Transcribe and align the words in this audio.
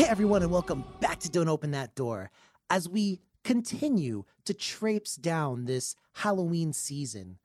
Hey 0.00 0.08
everyone, 0.08 0.42
and 0.42 0.50
welcome 0.50 0.82
back 1.00 1.20
to 1.20 1.28
Don't 1.28 1.50
Open 1.50 1.72
That 1.72 1.94
Door. 1.94 2.30
As 2.70 2.88
we 2.88 3.20
continue 3.44 4.24
to 4.46 4.54
traipse 4.54 5.14
down 5.14 5.66
this 5.66 5.94
Halloween 6.14 6.72
season, 6.72 7.36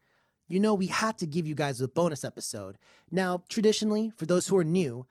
you 0.47 0.62
know 0.62 0.73
we 0.73 0.87
had 0.87 1.18
to 1.18 1.28
give 1.28 1.46
you 1.46 1.54
guys 1.54 1.81
a 1.81 1.90
bonus 1.90 2.23
episode. 2.23 2.78
Now, 3.12 3.44
traditionally, 3.49 4.10
for 4.15 4.26
those 4.26 4.47
who 4.47 4.55
are 4.55 4.63
new, 4.63 5.05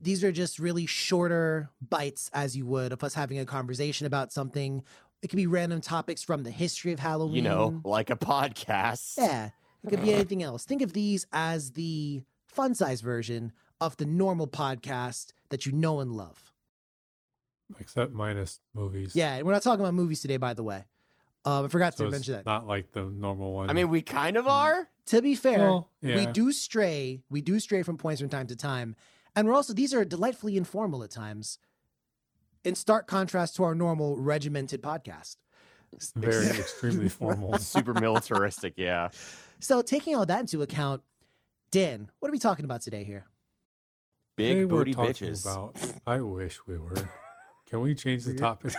these 0.00 0.24
are 0.24 0.32
just 0.32 0.58
really 0.58 0.86
shorter 0.86 1.68
bites, 1.86 2.30
as 2.32 2.56
you 2.56 2.64
would, 2.64 2.94
of 2.94 3.04
us 3.04 3.12
having 3.12 3.38
a 3.38 3.44
conversation 3.44 4.06
about 4.06 4.32
something. 4.32 4.82
It 5.20 5.28
could 5.28 5.36
be 5.36 5.46
random 5.46 5.82
topics 5.82 6.22
from 6.22 6.44
the 6.44 6.50
history 6.50 6.94
of 6.94 6.98
Halloween. 6.98 7.34
You 7.34 7.42
know, 7.42 7.82
like 7.84 8.08
a 8.08 8.16
podcast. 8.16 9.18
Yeah, 9.18 9.50
it 9.84 9.90
could 9.90 10.00
be 10.00 10.14
anything 10.14 10.42
else. 10.42 10.64
Think 10.64 10.80
of 10.80 10.94
these 10.94 11.26
as 11.30 11.72
the 11.72 12.22
fun 12.46 12.74
size 12.74 13.02
version 13.02 13.52
of 13.82 13.98
the 13.98 14.06
normal 14.06 14.46
podcast 14.46 15.34
that 15.50 15.66
you 15.66 15.72
know 15.72 16.00
and 16.00 16.12
love. 16.12 16.54
Except 17.80 18.12
minus 18.12 18.60
movies. 18.74 19.14
Yeah, 19.14 19.40
we're 19.42 19.52
not 19.52 19.62
talking 19.62 19.80
about 19.80 19.94
movies 19.94 20.20
today, 20.20 20.36
by 20.36 20.54
the 20.54 20.62
way. 20.62 20.84
Um, 21.44 21.64
I 21.64 21.68
forgot 21.68 21.96
so 21.96 22.04
to 22.04 22.08
it's 22.08 22.12
mention 22.12 22.34
that. 22.34 22.46
not 22.46 22.66
like 22.66 22.92
the 22.92 23.04
normal 23.04 23.52
one. 23.52 23.70
I 23.70 23.72
mean, 23.72 23.88
we 23.88 24.02
kind 24.02 24.36
of 24.36 24.48
are. 24.48 24.88
to 25.06 25.22
be 25.22 25.34
fair, 25.36 25.58
Well, 25.60 25.90
we 26.02 26.26
do 26.26 26.50
stray. 26.52 27.22
We 27.30 27.40
do 27.40 27.60
stray 27.60 27.82
from 27.82 27.98
points 27.98 28.20
from 28.20 28.30
time 28.30 28.48
to 28.48 28.56
time, 28.56 28.96
and 29.36 29.46
we're 29.46 29.54
also 29.54 29.72
these 29.72 29.94
are 29.94 30.04
delightfully 30.04 30.56
informal 30.56 31.04
at 31.04 31.10
times, 31.10 31.58
in 32.64 32.74
stark 32.74 33.06
contrast 33.06 33.54
to 33.56 33.64
our 33.64 33.74
normal 33.76 34.16
regimented 34.18 34.82
podcast. 34.82 35.36
very 36.16 36.46
extremely 36.58 37.08
formal. 37.08 37.56
Super 37.58 37.94
militaristic, 37.94 38.74
yeah. 38.76 39.10
So, 39.60 39.82
taking 39.82 40.16
all 40.16 40.26
that 40.26 40.40
into 40.40 40.62
account, 40.62 41.02
Dan, 41.70 42.10
what 42.18 42.28
are 42.28 42.32
we 42.32 42.38
talking 42.40 42.64
about 42.64 42.82
today 42.82 43.04
here? 43.04 43.24
Big 44.36 44.48
Today 44.48 44.64
we're 44.64 44.78
booty 44.78 44.94
talking 44.94 45.12
bitches. 45.12 45.42
About, 45.44 45.76
I 46.06 46.20
wish 46.20 46.58
we 46.66 46.76
were. 46.76 47.08
Can 47.68 47.80
we 47.80 47.94
change 47.96 48.24
the 48.24 48.34
topic. 48.34 48.74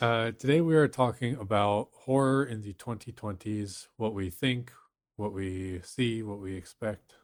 Uh, 0.00 0.32
today 0.32 0.60
we 0.60 0.74
are 0.74 0.88
talking 0.88 1.36
about 1.36 1.88
horror 1.92 2.44
in 2.44 2.60
the 2.62 2.72
2020s. 2.74 3.88
What 3.96 4.14
we 4.14 4.30
think, 4.30 4.72
what 5.16 5.32
we 5.32 5.80
see, 5.82 6.22
what 6.22 6.40
we 6.40 6.54
expect. 6.54 7.14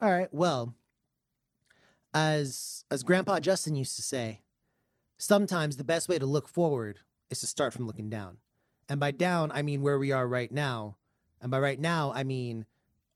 All 0.00 0.10
right. 0.10 0.28
Well, 0.32 0.74
as 2.12 2.84
as 2.90 3.02
Grandpa 3.02 3.40
Justin 3.40 3.76
used 3.76 3.96
to 3.96 4.02
say, 4.02 4.40
sometimes 5.18 5.76
the 5.76 5.84
best 5.84 6.08
way 6.08 6.18
to 6.18 6.26
look 6.26 6.48
forward 6.48 7.00
is 7.28 7.40
to 7.40 7.46
start 7.46 7.72
from 7.72 7.86
looking 7.86 8.10
down. 8.10 8.38
And 8.88 8.98
by 8.98 9.10
down, 9.10 9.52
I 9.52 9.62
mean 9.62 9.82
where 9.82 9.98
we 9.98 10.12
are 10.12 10.26
right 10.26 10.50
now. 10.50 10.96
And 11.40 11.50
by 11.50 11.60
right 11.60 11.80
now, 11.80 12.12
I 12.14 12.24
mean 12.24 12.66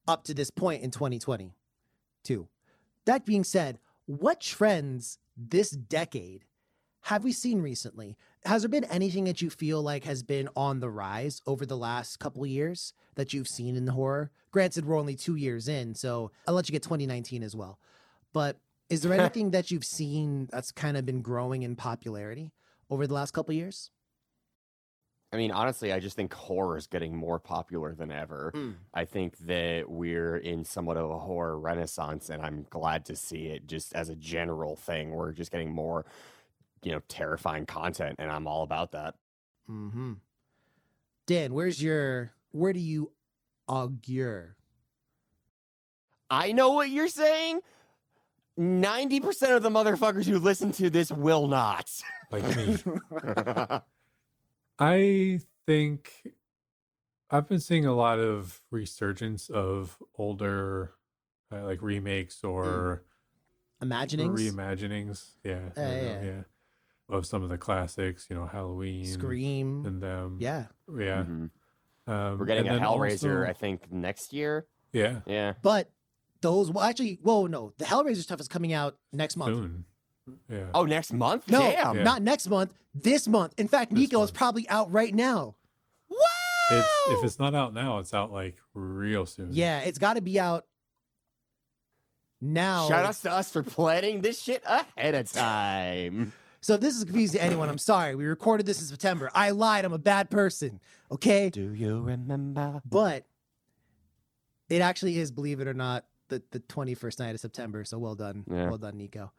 up 0.07 0.25
to 0.25 0.35
this 0.35 0.51
point 0.51 0.83
in 0.83 0.91
2022. 0.91 2.49
That 3.07 3.27
being 3.27 3.45
said, 3.45 3.79
what 4.07 4.41
trends 4.41 5.19
this 5.37 5.71
decade 5.71 6.45
have 7.03 7.25
we 7.25 7.33
seen 7.33 7.61
recently? 7.61 8.17
Has 8.45 8.63
there 8.63 8.69
been 8.69 8.85
anything 8.85 9.25
that 9.25 9.43
you 9.43 9.51
feel 9.51 9.83
like 9.83 10.05
has 10.05 10.23
been 10.23 10.49
on 10.57 10.81
the 10.81 10.91
rise 10.91 11.43
over 11.47 11.67
the 11.67 11.77
last 11.77 12.19
couple 12.19 12.43
of 12.43 12.49
years 12.49 12.95
that 13.15 13.33
you've 13.33 13.49
seen 13.49 13.77
in 13.77 13.85
the 13.85 13.93
horror? 13.93 14.31
Granted, 14.53 14.87
we're 14.87 14.99
only 14.99 15.15
two 15.15 15.37
years 15.37 15.69
in, 15.69 15.95
so 15.95 16.31
I'll 16.47 16.55
let 16.55 16.69
you 16.69 16.73
get 16.73 16.83
2019 16.83 17.43
as 17.43 17.55
well. 17.55 17.79
But 18.33 18.59
is 18.89 19.03
there 19.03 19.13
anything 19.21 19.51
that 19.51 19.71
you've 19.71 19.85
seen 19.85 20.49
that's 20.51 20.73
kind 20.73 20.97
of 20.97 21.05
been 21.05 21.21
growing 21.21 21.63
in 21.63 21.77
popularity 21.77 22.53
over 22.89 23.07
the 23.07 23.15
last 23.15 23.33
couple 23.33 23.53
of 23.53 23.57
years? 23.57 23.91
I 25.35 25.37
mean, 25.37 25.51
honestly, 25.51 25.93
I 25.93 25.99
just 25.99 26.15
think 26.15 26.33
horror 26.33 26.77
is 26.77 26.87
getting 26.87 27.17
more 27.17 27.41
popular 27.41 27.93
than 27.93 28.13
ever. 28.13 28.53
Mm. 28.55 28.75
I 28.95 29.05
think 29.05 29.37
that 29.39 29.91
we're 29.91 30.37
in 30.37 30.65
somewhat 30.65 30.97
of 30.97 31.11
a 31.11 31.19
horror 31.19 31.59
renaissance, 31.59 32.31
and 32.31 32.41
I'm 32.41 32.65
glad 32.71 33.05
to 33.07 33.17
see 33.17 33.47
it 33.47 33.67
just 33.67 33.93
as 33.97 34.09
a 34.09 34.15
general 34.15 34.77
thing. 34.77 35.11
We're 35.11 35.33
just 35.33 35.51
getting 35.51 35.75
more, 35.75 36.07
you 36.85 36.93
know, 36.93 37.01
terrifying 37.09 37.67
content, 37.67 38.15
and 38.21 38.31
I'm 38.31 38.47
all 38.47 38.63
about 38.63 38.93
that. 38.93 39.17
Mm-hmm. 39.69 40.13
Dan, 41.27 41.53
where's 41.53 41.83
your 41.83 42.31
where 42.53 42.73
do 42.73 42.79
you 42.79 43.11
augur? 43.67 44.55
I 46.31 46.53
know 46.53 46.71
what 46.71 46.91
you're 46.91 47.09
saying. 47.09 47.59
90% 48.57 49.57
of 49.57 49.65
the 49.65 49.71
motherfuckers 49.71 50.27
who 50.27 50.39
listen 50.39 50.71
to 50.73 50.91
this 50.91 51.11
will 51.11 51.49
not. 51.49 51.91
Like 52.31 52.57
me. 52.57 52.77
I 54.79 55.41
think 55.67 56.11
I've 57.31 57.49
been 57.49 57.61
seeing 57.61 57.87
a 57.87 57.95
lot 57.95 58.19
of 58.19 58.61
resurgence 58.71 59.49
of 59.51 59.97
older, 60.17 60.93
uh, 61.53 61.65
like 61.65 61.83
remakes 61.83 62.43
or 62.45 63.05
Imaginings? 63.81 64.41
reimaginings. 64.41 65.31
Yeah, 65.45 65.53
Yeah, 65.53 65.69
there 65.75 66.25
yeah. 66.25 66.31
yeah, 67.11 67.17
of 67.17 67.27
some 67.27 67.43
of 67.43 67.49
the 67.51 67.59
classics. 67.59 68.27
You 68.31 68.37
know, 68.37 68.47
Halloween, 68.47 69.05
Scream. 69.07 69.85
and 69.87 70.03
them. 70.03 70.39
Yeah. 70.41 70.67
yeah. 70.89 71.25
Mhm. 71.25 71.51
Um, 72.07 72.39
We're 72.39 72.45
getting 72.47 72.69
a 72.69 72.79
Hellraiser, 72.79 73.41
also- 73.41 73.51
I 73.51 73.53
think, 73.55 73.91
next 73.91 74.33
year. 74.33 74.67
yeah, 74.93 75.21
Yeah. 75.27 75.55
But 75.63 75.91
those 76.43 76.71
well 76.71 76.85
actually 76.85 77.19
whoa 77.23 77.47
no, 77.47 77.73
the 77.79 77.87
Hellraiser 77.87 78.23
stuff 78.23 78.39
is 78.41 78.49
coming 78.49 78.73
out 78.75 78.99
next 79.13 79.37
month. 79.37 79.57
soon. 79.57 79.85
Yeah. 80.49 80.65
Oh, 80.75 80.85
next 80.85 81.13
month? 81.13 81.49
No, 81.49 81.61
Damn. 81.61 81.97
Yeah. 81.99 82.03
not 82.03 82.23
next 82.23 82.49
month, 82.49 82.73
this 82.95 83.29
month. 83.29 83.55
In 83.59 83.69
fact, 83.69 83.91
This 83.91 83.99
Nico 84.01 84.17
is 84.23 84.29
month. 84.29 84.35
probably 84.35 84.69
out 84.69 84.91
right 84.93 85.15
now. 85.15 85.55
Wow. 86.09 86.17
It's, 86.71 86.89
if 87.09 87.25
it's 87.25 87.39
not 87.39 87.55
out 87.55 87.75
now, 87.75 87.99
it's 87.99 88.15
out 88.15 88.33
like 88.33 88.57
real 88.73 89.27
soon. 89.27 89.49
Yeah, 89.53 89.81
it's 89.81 89.99
got 89.99 90.15
to 90.15 90.23
be 90.23 90.41
out 90.41 90.65
now. 92.41 92.89
Shout 92.89 93.05
outs 93.05 93.21
to 93.23 93.33
us 93.33 93.51
for 93.53 93.63
planning 93.63 94.23
this 94.23 94.41
shit 94.41 94.63
ahead 94.65 95.15
of 95.15 95.31
time. 95.31 96.33
So 96.63 96.75
if 96.75 96.81
this 96.81 96.97
is 96.97 97.05
confusing 97.05 97.41
to 97.41 97.45
anyone, 97.45 97.69
I'm 97.69 97.77
sorry. 97.77 98.15
We 98.15 98.25
recorded 98.25 98.65
this 98.65 98.81
in 98.81 98.87
September. 98.87 99.31
I 99.35 99.51
lied. 99.51 99.85
I'm 99.85 99.93
a 99.93 99.99
bad 99.99 100.31
person. 100.31 100.81
Okay. 101.13 101.51
Do 101.51 101.75
you 101.75 102.01
remember? 102.01 102.81
But 102.89 103.27
it 104.71 104.81
actually 104.81 105.19
is, 105.19 105.31
believe 105.31 105.61
it 105.61 105.69
or 105.69 105.75
not, 105.75 106.07
the, 106.29 106.43
the 106.53 106.61
21st 106.61 107.19
night 107.19 107.35
of 107.35 107.41
September. 107.41 107.85
So 107.85 107.99
well 107.99 108.15
done. 108.15 108.45
Yeah. 108.51 108.69
Well 108.71 108.79
done, 108.79 108.97
Nico. 108.97 109.31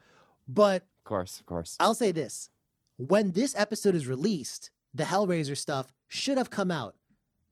But 0.48 0.84
Of 0.84 1.04
course, 1.04 1.40
of 1.40 1.46
course. 1.46 1.76
I'll 1.80 1.96
say 1.96 2.12
this 2.12 2.50
when 2.98 3.32
this 3.32 3.56
episode 3.58 3.96
is 3.96 4.08
released, 4.08 4.72
the 4.94 5.04
Hellraiser 5.04 5.58
stuff 5.58 5.94
should 6.08 6.38
have 6.38 6.50
come 6.50 6.72
out. 6.72 6.96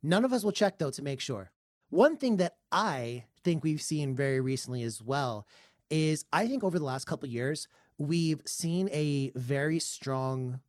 None 0.01 0.25
of 0.25 0.33
us 0.33 0.43
will 0.43 0.51
check 0.51 0.77
though 0.77 0.91
to 0.91 1.01
make 1.01 1.19
sure. 1.19 1.51
One 1.89 2.17
thing 2.17 2.37
that 2.37 2.55
I 2.71 3.25
think 3.43 3.63
we've 3.63 3.81
seen 3.81 4.15
very 4.15 4.39
recently 4.39 4.83
as 4.83 5.01
well 5.01 5.45
is 5.89 6.25
I 6.33 6.47
think 6.47 6.63
over 6.63 6.79
the 6.79 6.85
last 6.85 7.05
couple 7.05 7.29
years, 7.29 7.67
we've 7.97 8.41
seen 8.45 8.89
a 8.91 9.31
very 9.35 9.79
strong 9.79 10.59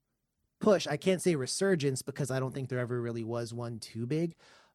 push. 0.61 0.87
I 0.87 0.97
can't 0.97 1.23
say 1.23 1.35
resurgence 1.35 2.03
because 2.03 2.31
I 2.31 2.41
don't 2.41 2.53
think 2.55 2.69
there 2.69 2.79
ever 2.79 3.01
really 3.01 3.25
was 3.25 3.55
one 3.55 3.79
too 3.79 4.07
big, 4.07 4.35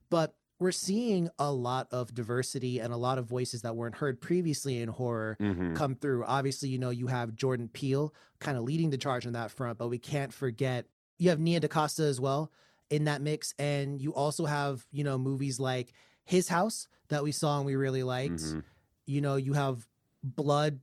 but 0.09 0.33
we're 0.59 0.71
seeing 0.71 1.29
a 1.39 1.51
lot 1.51 1.87
of 1.91 2.13
diversity 2.13 2.79
and 2.79 2.91
a 2.93 2.97
lot 2.97 3.17
of 3.17 3.25
voices 3.25 3.61
that 3.61 3.75
weren't 3.75 3.95
heard 3.95 4.19
previously 4.19 4.81
in 4.81 4.89
horror 4.89 5.37
Mhm. 5.39 5.75
come 5.75 5.95
through. 5.95 6.25
Obviously, 6.25 6.67
you 6.69 6.77
know, 6.77 6.89
you 6.89 7.07
have 7.07 7.33
Jordan 7.35 7.69
Peele 7.69 8.13
kind 8.39 8.57
of 8.57 8.63
leading 8.65 8.89
the 8.89 8.97
charge 8.97 9.25
on 9.25 9.33
that 9.33 9.51
front, 9.51 9.77
but 9.77 9.87
we 9.87 9.97
can't 9.97 10.33
forget 10.33 10.85
you 11.17 11.29
have 11.29 11.39
Nia 11.39 11.59
DaCosta 11.59 12.03
as 12.03 12.19
well 12.19 12.51
in 12.89 13.05
that 13.05 13.21
mix. 13.21 13.53
And 13.57 14.01
you 14.01 14.13
also 14.13 14.45
have, 14.45 14.85
you 14.91 15.03
know, 15.03 15.17
movies 15.17 15.59
like 15.59 15.93
His 16.25 16.49
House 16.49 16.87
that 17.07 17.23
we 17.23 17.31
saw 17.31 17.57
and 17.57 17.65
we 17.65 17.75
really 17.75 18.03
liked. 18.03 18.41
Mhm. 18.41 18.63
You 19.05 19.21
know, 19.21 19.35
you 19.35 19.53
have 19.53 19.87
Blood 20.23 20.79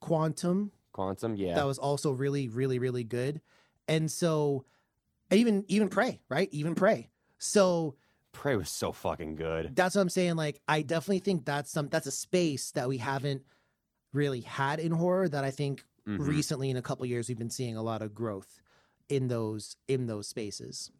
Quantum 0.00 0.72
Quantum, 0.92 1.36
yeah. 1.36 1.54
that 1.54 1.66
was 1.66 1.78
also 1.78 2.10
really, 2.10 2.48
really, 2.48 2.78
really 2.78 3.04
good. 3.04 3.40
And 3.86 4.10
so 4.10 4.64
even 5.30 5.64
even 5.68 5.88
Prey, 5.88 6.20
right? 6.28 6.48
Even 6.52 6.74
Prey. 6.74 7.10
So 7.38 7.94
Prey 8.32 8.56
was 8.56 8.70
so 8.70 8.92
fucking 8.92 9.34
good. 9.36 9.74
that's 9.74 9.94
what 9.96 10.02
I'm 10.02 10.08
saying. 10.08 10.36
Like, 10.36 10.60
I 10.68 10.82
definitely 10.82 11.18
think 11.20 11.44
that's 11.44 11.70
some 11.70 11.88
that's 11.88 12.06
a 12.06 12.10
space 12.12 12.70
that 12.72 12.88
we 12.88 12.98
haven't 12.98 13.42
really 14.12 14.40
had 14.40 14.80
in 14.80 14.92
horror 14.92 15.28
that 15.28 15.44
I 15.44 15.50
think 15.50 15.84
Mhm. 16.06 16.26
recently 16.26 16.70
in 16.70 16.76
a 16.76 16.82
couple 16.82 17.04
years 17.06 17.28
we've 17.28 17.38
been 17.38 17.50
seeing 17.50 17.76
a 17.76 17.82
lot 17.82 18.02
of 18.02 18.14
growth 18.14 18.60
in 19.08 19.28
those 19.28 19.76
in 19.88 20.06
those 20.06 20.28
spaces. 20.28 20.90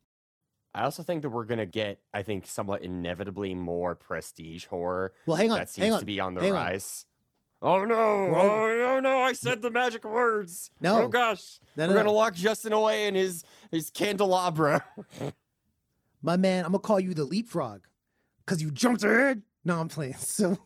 I 0.75 0.83
also 0.85 1.03
think 1.03 1.23
that 1.23 1.31
we're 1.31 1.45
gonna 1.47 1.67
get, 1.67 2.01
I 2.15 2.23
think, 2.23 2.47
somewhat 2.47 2.83
inevitably 2.83 3.55
more 3.55 3.95
prestige 3.97 4.67
horror 4.67 5.13
Well, 5.27 5.37
hang 5.37 5.51
on, 5.51 5.59
that 5.59 5.69
hang 5.75 5.85
seems 5.85 5.95
on. 5.95 6.01
to 6.01 6.07
be 6.07 6.21
on 6.21 6.35
the 6.35 6.41
hang 6.43 6.53
on. 6.53 6.57
rise. 6.57 7.07
Oh 7.63 7.85
no! 7.85 7.95
Whoa. 7.97 8.41
Oh 8.41 8.79
no! 8.79 9.01
No! 9.01 9.19
I 9.23 9.33
said 9.35 9.61
the 9.63 9.71
magic 9.71 10.05
words. 10.05 10.71
No. 10.81 11.03
Oh 11.03 11.09
gosh! 11.09 11.61
No, 11.77 11.87
we're 11.89 11.95
no, 11.95 12.01
gonna 12.01 12.13
lock 12.13 12.35
Justin 12.35 12.73
away 12.73 13.07
in 13.07 13.15
his 13.15 13.45
his 13.71 13.91
candelabra. 13.91 14.85
My 16.23 16.37
man, 16.37 16.65
I'm 16.65 16.73
gonna 16.73 16.81
call 16.81 17.01
you 17.01 17.15
the 17.15 17.25
leapfrog 17.25 17.83
because 18.45 18.63
you 18.63 18.71
jumped 18.71 19.05
ahead. 19.05 19.43
No, 19.65 19.81
I'm 19.81 19.89
playing. 19.89 20.15
So 20.19 20.59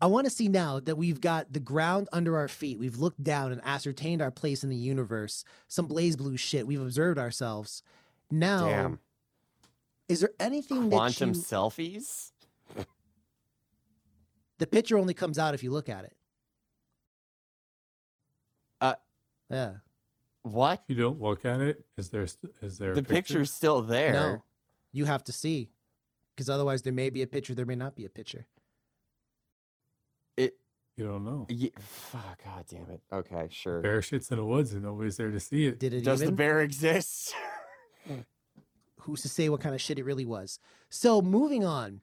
I 0.00 0.06
want 0.06 0.24
to 0.26 0.30
see 0.30 0.48
now 0.48 0.80
that 0.80 0.96
we've 0.96 1.20
got 1.20 1.52
the 1.52 1.60
ground 1.60 2.08
under 2.12 2.36
our 2.36 2.48
feet. 2.48 2.78
We've 2.78 2.96
looked 2.98 3.22
down 3.22 3.52
and 3.52 3.60
ascertained 3.64 4.20
our 4.20 4.32
place 4.32 4.64
in 4.64 4.70
the 4.70 4.76
universe. 4.76 5.44
Some 5.68 5.86
BlazBlue 5.88 6.38
shit. 6.40 6.66
We've 6.66 6.80
observed 6.80 7.20
ourselves. 7.20 7.84
Now, 8.28 8.66
Damn. 8.66 8.98
is 10.08 10.18
there 10.20 10.32
anything 10.40 10.90
Quantum 10.90 11.32
that 11.34 11.38
you? 11.38 11.44
selfies. 11.44 12.32
The 14.58 14.66
picture 14.66 14.98
only 14.98 15.14
comes 15.14 15.38
out 15.38 15.54
if 15.54 15.62
you 15.62 15.70
look 15.70 15.88
at 15.88 16.04
it. 16.04 16.16
Uh, 18.80 18.94
Yeah. 19.50 19.74
What? 20.42 20.82
If 20.88 20.96
you 20.96 21.00
don't 21.00 21.20
look 21.20 21.44
at 21.44 21.60
it, 21.60 21.84
is 21.96 22.08
there 22.10 22.26
st- 22.26 22.52
is 22.60 22.76
there 22.78 22.94
The 22.94 23.02
picture? 23.02 23.14
picture's 23.14 23.52
still 23.52 23.82
there. 23.82 24.12
No. 24.12 24.42
You 24.92 25.04
have 25.06 25.24
to 25.24 25.32
see. 25.32 25.70
Because 26.34 26.48
otherwise 26.48 26.82
there 26.82 26.92
may 26.92 27.10
be 27.10 27.22
a 27.22 27.26
picture, 27.26 27.54
there 27.54 27.66
may 27.66 27.74
not 27.74 27.94
be 27.94 28.04
a 28.04 28.08
picture. 28.08 28.46
It. 30.36 30.54
You 30.96 31.06
don't 31.06 31.24
know. 31.24 31.46
Yeah, 31.48 31.70
fuck, 31.78 32.42
God 32.44 32.64
damn 32.70 32.88
it. 32.90 33.00
Okay, 33.12 33.48
sure. 33.50 33.80
Bear 33.80 34.00
shits 34.00 34.30
in 34.30 34.38
the 34.38 34.44
woods 34.44 34.72
and 34.72 34.82
nobody's 34.82 35.16
there 35.16 35.30
to 35.30 35.40
see 35.40 35.66
it. 35.66 35.78
Did 35.78 35.92
it 35.94 36.04
Does 36.04 36.22
even? 36.22 36.34
the 36.34 36.36
bear 36.36 36.60
exist? 36.60 37.34
Who's 39.00 39.22
to 39.22 39.28
say 39.28 39.48
what 39.48 39.60
kind 39.60 39.74
of 39.74 39.80
shit 39.80 39.98
it 39.98 40.04
really 40.04 40.24
was? 40.24 40.58
So 40.88 41.20
moving 41.20 41.64
on. 41.64 42.00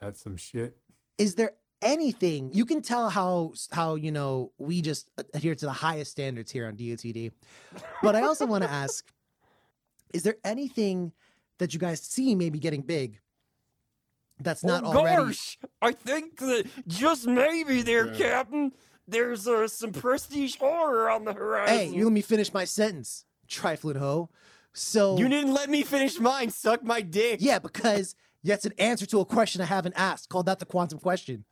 That's 0.00 0.20
some 0.22 0.36
shit. 0.36 0.76
is 1.18 1.34
there 1.34 1.52
anything 1.82 2.50
you 2.52 2.64
can 2.66 2.82
tell 2.82 3.08
how 3.08 3.52
how 3.72 3.94
you 3.94 4.12
know 4.12 4.52
we 4.58 4.82
just 4.82 5.10
adhere 5.32 5.54
to 5.54 5.64
the 5.64 5.72
highest 5.72 6.10
standards 6.10 6.50
here 6.50 6.66
on 6.66 6.76
DOTD 6.76 7.32
but 8.02 8.14
I 8.14 8.22
also 8.22 8.44
want 8.44 8.64
to 8.64 8.70
ask 8.84 9.06
is 10.12 10.22
there 10.22 10.36
anything 10.44 11.12
that 11.60 11.72
you 11.72 11.78
guys 11.78 12.00
see 12.02 12.34
maybe 12.34 12.58
getting 12.58 12.82
big 12.82 13.20
that's 14.42 14.64
not 14.64 14.82
oh, 14.84 14.96
already 14.96 15.16
gosh, 15.16 15.58
I 15.82 15.92
think 15.92 16.38
that 16.38 16.64
just 16.88 17.26
maybe 17.26 17.82
there, 17.82 18.06
Yeah. 18.08 18.16
Captain, 18.16 18.72
there's 19.06 19.46
uh, 19.46 19.68
some 19.68 19.92
prestige 19.92 20.56
horror 20.56 21.10
on 21.10 21.24
the 21.24 21.32
horizon. 21.34 21.76
hey 21.76 21.86
you 21.96 22.04
let 22.04 22.12
me 22.12 22.22
finish 22.22 22.52
my 22.52 22.64
sentence 22.64 23.24
trifling 23.48 23.96
hoe 23.96 24.28
so 24.72 25.18
You 25.18 25.28
didn't 25.28 25.52
let 25.52 25.68
me 25.68 25.82
finish 25.82 26.18
mine. 26.20 26.50
Suck 26.50 26.82
my 26.84 27.00
dick. 27.00 27.38
yeah 27.42 27.58
because 27.58 28.14
that's 28.42 28.64
an 28.64 28.72
answer 28.78 29.04
to 29.06 29.20
a 29.20 29.24
question 29.24 29.60
I 29.60 29.66
haven't 29.66 29.94
asked 29.96 30.28
called 30.30 30.46
that 30.46 30.58
the 30.58 30.64
quantum 30.66 30.98
question 31.00 31.44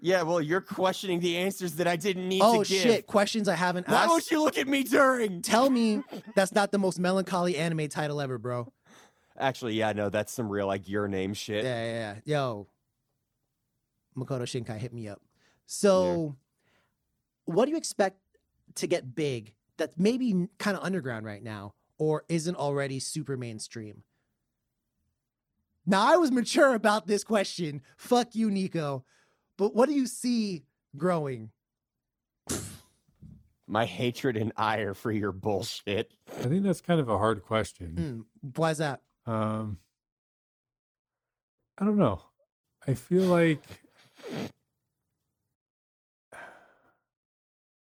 Yeah, 0.00 0.22
well, 0.22 0.40
you're 0.42 0.60
questioning 0.60 1.20
the 1.20 1.36
answers 1.38 1.72
that 1.76 1.86
I 1.86 1.96
didn't 1.96 2.28
need 2.28 2.42
oh 2.42 2.62
to 2.64 2.68
give. 2.68 2.82
shit 2.82 3.06
questions 3.06 3.48
I 3.48 3.54
haven't 3.54 3.88
Why 3.88 4.02
asked 4.02 4.08
won't 4.10 4.30
you 4.30 4.42
look 4.42 4.58
at 4.58 4.66
me 4.68 4.82
during? 4.82 5.40
tell 5.40 5.70
me 5.70 6.02
that's 6.34 6.52
not 6.52 6.72
the 6.72 6.78
most 6.78 6.98
melancholy 6.98 7.56
anime 7.56 7.88
title 7.88 8.20
ever 8.20 8.36
bro 8.38 8.70
Actually, 9.42 9.74
yeah, 9.74 9.92
no, 9.92 10.08
that's 10.08 10.32
some 10.32 10.48
real 10.48 10.68
like 10.68 10.88
your 10.88 11.08
name 11.08 11.34
shit. 11.34 11.64
Yeah, 11.64 11.84
yeah, 11.84 11.92
yeah. 11.92 12.14
Yo, 12.24 12.68
Makoto 14.16 14.42
Shinkai, 14.42 14.78
hit 14.78 14.92
me 14.92 15.08
up. 15.08 15.20
So, 15.66 16.36
what 17.44 17.64
do 17.64 17.72
you 17.72 17.76
expect 17.76 18.18
to 18.76 18.86
get 18.86 19.14
big 19.16 19.54
that's 19.78 19.98
maybe 19.98 20.48
kind 20.58 20.76
of 20.76 20.84
underground 20.84 21.26
right 21.26 21.42
now 21.42 21.74
or 21.98 22.24
isn't 22.28 22.54
already 22.54 23.00
super 23.00 23.36
mainstream? 23.36 24.04
Now, 25.84 26.12
I 26.12 26.16
was 26.16 26.30
mature 26.30 26.74
about 26.74 27.08
this 27.08 27.24
question. 27.24 27.82
Fuck 27.96 28.36
you, 28.36 28.48
Nico. 28.48 29.04
But 29.58 29.74
what 29.74 29.88
do 29.88 29.94
you 29.94 30.06
see 30.06 30.62
growing? 30.96 31.50
My 33.66 33.86
hatred 33.86 34.36
and 34.36 34.52
ire 34.56 34.94
for 34.94 35.10
your 35.10 35.32
bullshit. 35.32 36.12
I 36.38 36.44
think 36.44 36.62
that's 36.62 36.80
kind 36.80 37.00
of 37.00 37.08
a 37.08 37.18
hard 37.18 37.42
question. 37.42 38.26
Mm, 38.44 38.52
why 38.56 38.70
is 38.70 38.78
that? 38.78 39.00
Um, 39.26 39.78
I 41.78 41.84
don't 41.84 41.98
know. 41.98 42.22
I 42.86 42.94
feel 42.94 43.22
like 43.24 43.62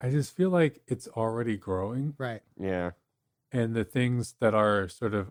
I 0.00 0.10
just 0.10 0.34
feel 0.36 0.50
like 0.50 0.82
it's 0.88 1.06
already 1.08 1.56
growing, 1.56 2.14
Right. 2.18 2.42
Yeah. 2.58 2.90
and 3.52 3.74
the 3.74 3.84
things 3.84 4.34
that 4.40 4.52
are 4.54 4.88
sort 4.88 5.14
of 5.14 5.30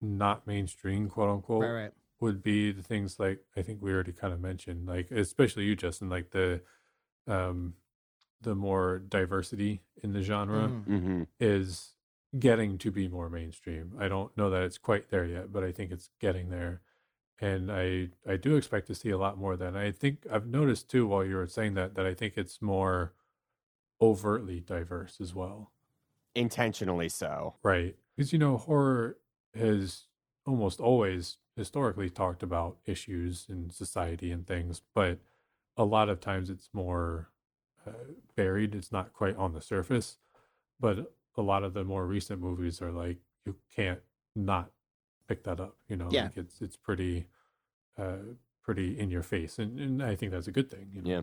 not 0.00 0.46
mainstream, 0.46 1.08
quote 1.08 1.28
unquote, 1.30 1.62
Right, 1.62 1.72
right. 1.72 1.92
would 2.20 2.42
be 2.42 2.70
the 2.72 2.82
things 2.82 3.18
like 3.18 3.40
I 3.56 3.62
think 3.62 3.82
we 3.82 3.92
already 3.92 4.12
kind 4.12 4.32
of 4.32 4.40
mentioned, 4.40 4.86
like 4.86 5.10
especially 5.10 5.64
you, 5.64 5.74
Justin, 5.76 6.08
like 6.08 6.30
the 6.30 6.62
um 7.26 7.74
the 8.42 8.54
more 8.54 8.98
diversity 9.00 9.82
in 10.02 10.12
the 10.12 10.22
genre 10.22 10.68
Mhm. 10.68 10.86
Mm-hmm. 10.86 11.22
is 11.40 11.95
getting 12.38 12.78
to 12.78 12.90
be 12.90 13.08
more 13.08 13.28
mainstream. 13.30 13.92
I 13.98 14.08
don't 14.08 14.36
know 14.36 14.50
that 14.50 14.62
it's 14.62 14.78
quite 14.78 15.10
there 15.10 15.24
yet, 15.24 15.52
but 15.52 15.64
I 15.64 15.72
think 15.72 15.90
it's 15.90 16.10
getting 16.20 16.50
there. 16.50 16.82
And 17.38 17.70
I 17.70 18.08
I 18.26 18.36
do 18.36 18.56
expect 18.56 18.86
to 18.88 18.94
see 18.94 19.10
a 19.10 19.18
lot 19.18 19.38
more 19.38 19.54
of 19.54 19.58
that. 19.58 19.68
And 19.68 19.78
I 19.78 19.92
think 19.92 20.26
I've 20.30 20.46
noticed 20.46 20.88
too 20.88 21.06
while 21.06 21.24
you 21.24 21.36
were 21.36 21.46
saying 21.46 21.74
that 21.74 21.94
that 21.94 22.06
I 22.06 22.14
think 22.14 22.34
it's 22.36 22.62
more 22.62 23.12
overtly 24.00 24.60
diverse 24.60 25.18
as 25.20 25.34
well. 25.34 25.72
Intentionally 26.34 27.08
so. 27.08 27.56
Right. 27.62 27.96
Because 28.16 28.32
you 28.32 28.38
know, 28.38 28.56
horror 28.56 29.18
has 29.54 30.04
almost 30.46 30.80
always 30.80 31.38
historically 31.56 32.10
talked 32.10 32.42
about 32.42 32.78
issues 32.86 33.46
in 33.48 33.70
society 33.70 34.30
and 34.30 34.46
things, 34.46 34.82
but 34.94 35.18
a 35.76 35.84
lot 35.84 36.08
of 36.08 36.20
times 36.20 36.48
it's 36.48 36.68
more 36.72 37.30
uh, 37.86 37.92
buried. 38.34 38.74
It's 38.74 38.92
not 38.92 39.12
quite 39.12 39.36
on 39.36 39.52
the 39.52 39.60
surface. 39.60 40.16
But 40.78 41.12
a 41.36 41.42
lot 41.42 41.62
of 41.64 41.74
the 41.74 41.84
more 41.84 42.06
recent 42.06 42.40
movies 42.40 42.80
are 42.82 42.92
like 42.92 43.18
you 43.44 43.56
can't 43.74 44.00
not 44.34 44.70
pick 45.28 45.44
that 45.44 45.60
up. 45.60 45.76
You 45.88 45.96
know, 45.96 46.08
Yeah. 46.10 46.24
like 46.24 46.36
it's 46.36 46.60
it's 46.60 46.76
pretty 46.76 47.26
uh 47.98 48.16
pretty 48.62 48.98
in 48.98 49.10
your 49.10 49.22
face, 49.22 49.58
and, 49.58 49.78
and 49.78 50.02
I 50.02 50.16
think 50.16 50.32
that's 50.32 50.48
a 50.48 50.52
good 50.52 50.70
thing. 50.70 50.90
You 50.92 51.02
know? 51.02 51.10
Yeah. 51.10 51.20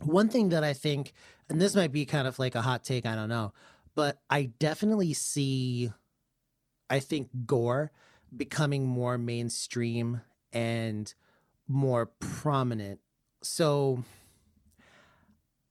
One 0.00 0.28
thing 0.28 0.50
that 0.50 0.62
I 0.64 0.72
think, 0.74 1.12
and 1.48 1.60
this 1.60 1.74
might 1.74 1.92
be 1.92 2.04
kind 2.04 2.26
of 2.28 2.38
like 2.38 2.54
a 2.54 2.60
hot 2.62 2.84
take, 2.84 3.06
I 3.06 3.14
don't 3.14 3.28
know, 3.28 3.52
but 3.94 4.18
I 4.28 4.50
definitely 4.58 5.12
see, 5.14 5.90
I 6.90 6.98
think 7.00 7.28
gore 7.46 7.92
becoming 8.36 8.86
more 8.86 9.16
mainstream 9.16 10.20
and 10.52 11.14
more 11.68 12.06
prominent. 12.06 13.00
So 13.42 14.02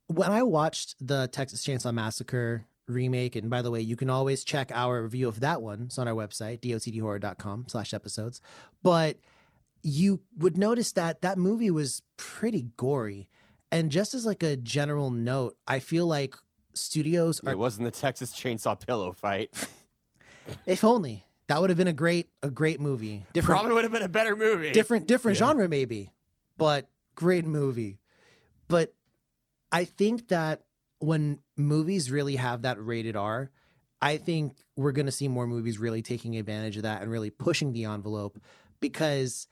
when 0.08 0.32
I 0.32 0.44
watched 0.44 0.96
the 1.06 1.28
Texas 1.28 1.66
Chainsaw 1.66 1.94
Massacre 1.94 2.66
remake, 2.88 3.36
and 3.36 3.50
by 3.50 3.62
the 3.62 3.72
way, 3.72 3.82
you 3.82 3.96
can 3.96 4.10
always 4.10 4.44
check 4.44 4.72
our 4.74 5.02
review 5.04 5.28
of 5.28 5.40
that 5.42 5.62
one. 5.62 5.84
It's 5.84 5.98
on 5.98 6.08
our 6.08 6.14
website, 6.14 6.60
dotdhorror.com 6.62 7.66
slash 7.68 7.94
episodes. 7.94 8.42
But 8.82 9.18
you 9.82 10.22
would 10.38 10.58
notice 10.58 10.92
that 10.94 11.22
that 11.22 11.38
movie 11.38 11.72
was 11.72 12.02
pretty 12.18 12.68
gory. 12.78 13.30
And 13.72 13.92
just 13.92 14.14
as 14.14 14.26
like 14.26 14.44
a 14.44 14.56
general 14.56 15.12
note, 15.12 15.58
I 15.68 15.80
feel 15.80 16.06
like 16.08 16.36
studios 16.74 17.40
are 17.46 17.52
It 17.54 17.58
wasn't 17.58 17.86
the 17.86 17.92
Texas 17.92 18.32
Chainsaw 18.34 18.80
Pillow 18.86 19.12
fight. 19.14 19.52
if 20.66 20.84
only 20.84 21.26
that 21.48 21.60
would 21.60 21.70
have 21.70 21.78
been 21.78 21.88
a 21.88 21.94
great 21.94 22.30
a 22.42 22.50
great 22.50 22.80
movie. 22.80 23.26
Different 23.34 23.60
Probably 23.60 23.74
would 23.76 23.84
have 23.84 23.92
been 23.92 24.04
a 24.04 24.08
better 24.10 24.36
movie. 24.36 24.72
different 24.72 25.08
different 25.08 25.38
Yeah. 25.40 25.48
genre 25.48 25.68
maybe, 25.68 26.12
but 26.58 26.88
great 27.16 27.46
movie. 27.46 28.00
But 28.68 28.94
I 29.72 29.86
think 29.86 30.30
that 30.30 30.62
when 31.04 31.40
movies 31.58 32.10
really 32.10 32.38
have 32.38 32.62
that 32.62 32.84
rated 32.84 33.18
R, 33.18 33.52
I 34.02 34.16
think 34.16 34.56
we're 34.78 34.94
going 34.94 35.06
to 35.06 35.12
see 35.12 35.28
more 35.28 35.46
movies 35.46 35.78
really 35.78 36.02
taking 36.02 36.38
advantage 36.38 36.78
of 36.78 36.84
that 36.84 37.02
and 37.02 37.12
really 37.12 37.30
pushing 37.30 37.74
the 37.74 37.84
envelope 37.86 38.40
because 38.80 39.48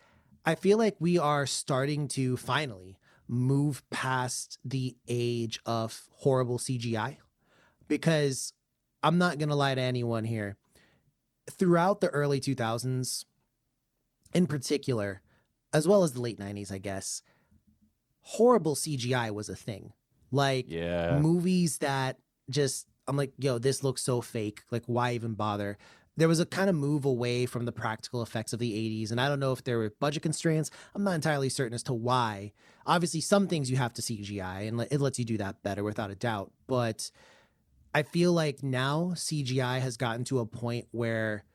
I 0.45 0.55
feel 0.55 0.77
like 0.77 0.95
we 0.99 1.17
are 1.17 1.45
starting 1.45 2.07
to 2.09 2.37
finally 2.37 2.97
move 3.27 3.83
past 3.89 4.59
the 4.63 4.95
age 5.09 5.59
of 5.65 6.07
horrible 6.11 6.57
CGI 6.57 7.17
because 7.89 8.53
I'm 9.03 9.17
not 9.17 9.37
going 9.37 9.49
to 9.49 9.55
lie 9.55 9.75
to 9.75 9.81
anyone 9.81 10.23
here. 10.23 10.55
Throughout 11.49 11.99
the 11.99 12.07
early 12.09 12.39
2000s, 12.39 13.25
in 14.33 14.47
particular, 14.47 15.21
as 15.73 15.85
well 15.85 16.03
as 16.03 16.13
the 16.13 16.21
late 16.21 16.39
90s, 16.39 16.71
I 16.71 16.77
guess, 16.77 17.23
horrible 18.21 18.75
CGI 18.75 19.31
was 19.31 19.49
a 19.49 19.55
thing. 19.55 19.91
Like 20.31 20.65
Yeah. 20.67 21.19
movies 21.19 21.79
that 21.79 22.17
just, 22.49 22.87
I'm 23.07 23.17
like, 23.17 23.33
yo, 23.37 23.57
this 23.57 23.83
looks 23.83 24.01
so 24.01 24.21
fake. 24.21 24.61
Like, 24.71 24.83
why 24.85 25.13
even 25.13 25.33
bother? 25.33 25.77
There 26.17 26.27
was 26.27 26.39
a 26.39 26.45
kind 26.45 26.69
of 26.69 26.75
move 26.75 27.05
away 27.05 27.45
from 27.45 27.65
the 27.65 27.71
practical 27.71 28.21
effects 28.21 28.53
of 28.53 28.59
the 28.59 28.71
80s. 28.71 29.11
And 29.11 29.19
I 29.19 29.29
don't 29.29 29.39
know 29.39 29.53
if 29.53 29.63
there 29.63 29.77
were 29.77 29.93
budget 29.99 30.23
constraints. 30.23 30.69
I'm 30.93 31.03
not 31.03 31.15
entirely 31.15 31.49
certain 31.49 31.73
as 31.73 31.83
to 31.83 31.93
why. 31.93 32.51
Obviously, 32.85 33.21
some 33.21 33.47
things 33.47 33.71
you 33.71 33.77
have 33.77 33.93
to 33.93 34.01
CGI, 34.01 34.67
and 34.67 34.81
it 34.91 34.99
lets 34.99 35.19
you 35.19 35.25
do 35.25 35.37
that 35.37 35.63
better 35.63 35.83
without 35.83 36.11
a 36.11 36.15
doubt. 36.15 36.51
But 36.67 37.11
I 37.93 38.03
feel 38.03 38.33
like 38.33 38.61
now 38.61 39.13
CGI 39.15 39.79
has 39.79 39.97
gotten 39.97 40.23
to 40.25 40.39
a 40.39 40.45
point 40.45 40.87
where 40.91 41.45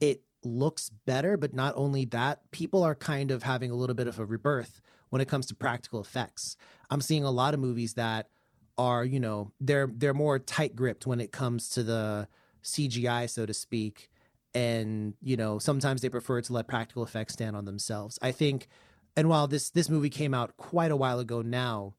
it 0.00 0.22
looks 0.42 0.90
better, 1.06 1.36
but 1.36 1.54
not 1.54 1.74
only 1.76 2.04
that, 2.06 2.50
people 2.50 2.82
are 2.82 2.94
kind 2.94 3.30
of 3.30 3.42
having 3.42 3.70
a 3.70 3.74
little 3.74 3.94
bit 3.94 4.08
of 4.08 4.18
a 4.18 4.24
rebirth 4.24 4.80
when 5.10 5.20
it 5.20 5.28
comes 5.28 5.46
to 5.46 5.54
practical 5.54 6.00
effects. 6.00 6.56
I'm 6.88 7.00
seeing 7.00 7.24
a 7.24 7.30
lot 7.30 7.54
of 7.54 7.60
movies 7.60 7.94
that 7.94 8.28
are, 8.78 9.04
you 9.04 9.20
know, 9.20 9.52
they're 9.60 9.88
they're 9.92 10.14
more 10.14 10.38
tight 10.38 10.74
gripped 10.74 11.06
when 11.06 11.20
it 11.20 11.32
comes 11.32 11.68
to 11.70 11.82
the 11.82 12.28
CGI, 12.64 13.28
so 13.28 13.46
to 13.46 13.54
speak. 13.54 14.10
And, 14.54 15.14
you 15.22 15.36
know, 15.36 15.58
sometimes 15.58 16.00
they 16.00 16.08
prefer 16.08 16.40
to 16.40 16.52
let 16.52 16.66
practical 16.66 17.04
effects 17.04 17.34
stand 17.34 17.54
on 17.54 17.66
themselves. 17.66 18.18
I 18.20 18.32
think 18.32 18.68
and 19.16 19.28
while 19.28 19.46
this 19.46 19.70
this 19.70 19.88
movie 19.88 20.10
came 20.10 20.34
out 20.34 20.56
quite 20.56 20.90
a 20.90 20.96
while 20.96 21.18
ago 21.18 21.42
now, 21.42 21.94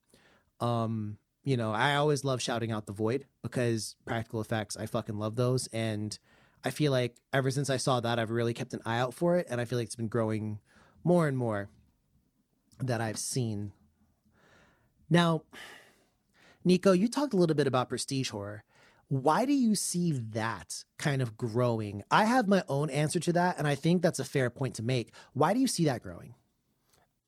um, 0.60 1.18
you 1.44 1.58
know, 1.58 1.72
I 1.72 1.96
always 1.96 2.24
love 2.24 2.42
shouting 2.42 2.72
out 2.72 2.86
the 2.86 2.94
void 2.94 3.26
because 3.42 3.96
practical 4.06 4.42
effects, 4.42 4.78
I 4.78 4.86
fucking 4.86 5.18
love 5.18 5.36
those. 5.36 5.68
And 5.68 6.18
I 6.64 6.70
feel 6.70 6.92
like 6.92 7.16
ever 7.34 7.52
since 7.52 7.70
I 7.70 7.78
saw 7.78 8.00
that, 8.00 8.20
I've 8.20 8.32
really 8.32 8.54
kept 8.54 8.74
an 8.74 8.82
eye 8.86 9.00
out 9.00 9.14
for 9.14 9.38
it. 9.38 9.48
And 9.50 9.60
I 9.60 9.66
feel 9.66 9.80
like 9.80 9.88
it's 9.88 9.96
been 9.96 10.08
growing 10.08 10.60
more 11.04 11.28
and 11.28 11.38
more 11.38 11.70
that 12.88 13.02
I've 13.02 13.20
seen. 13.20 13.72
Now, 15.10 15.44
Nico, 16.64 16.92
you 16.92 17.08
talked 17.08 17.34
a 17.34 17.38
little 17.38 17.56
bit 17.56 17.68
about 17.68 17.90
prestige 17.90 18.30
horror. 18.30 18.64
Why 19.08 19.46
do 19.46 19.54
you 19.54 19.76
see 19.76 20.14
that 20.32 20.86
kind 20.98 21.22
of 21.22 21.36
growing? 21.36 22.04
I 22.10 22.24
have 22.26 22.48
my 22.48 22.64
own 22.70 22.90
answer 22.90 23.20
to 23.20 23.34
that, 23.34 23.58
and 23.58 23.68
I 23.68 23.76
think 23.76 24.02
that's 24.02 24.20
a 24.20 24.24
fair 24.24 24.50
point 24.50 24.76
to 24.76 24.84
make. 24.84 25.14
Why 25.34 25.54
do 25.54 25.60
you 25.60 25.68
see 25.68 25.84
that 25.86 26.02
growing? 26.02 26.36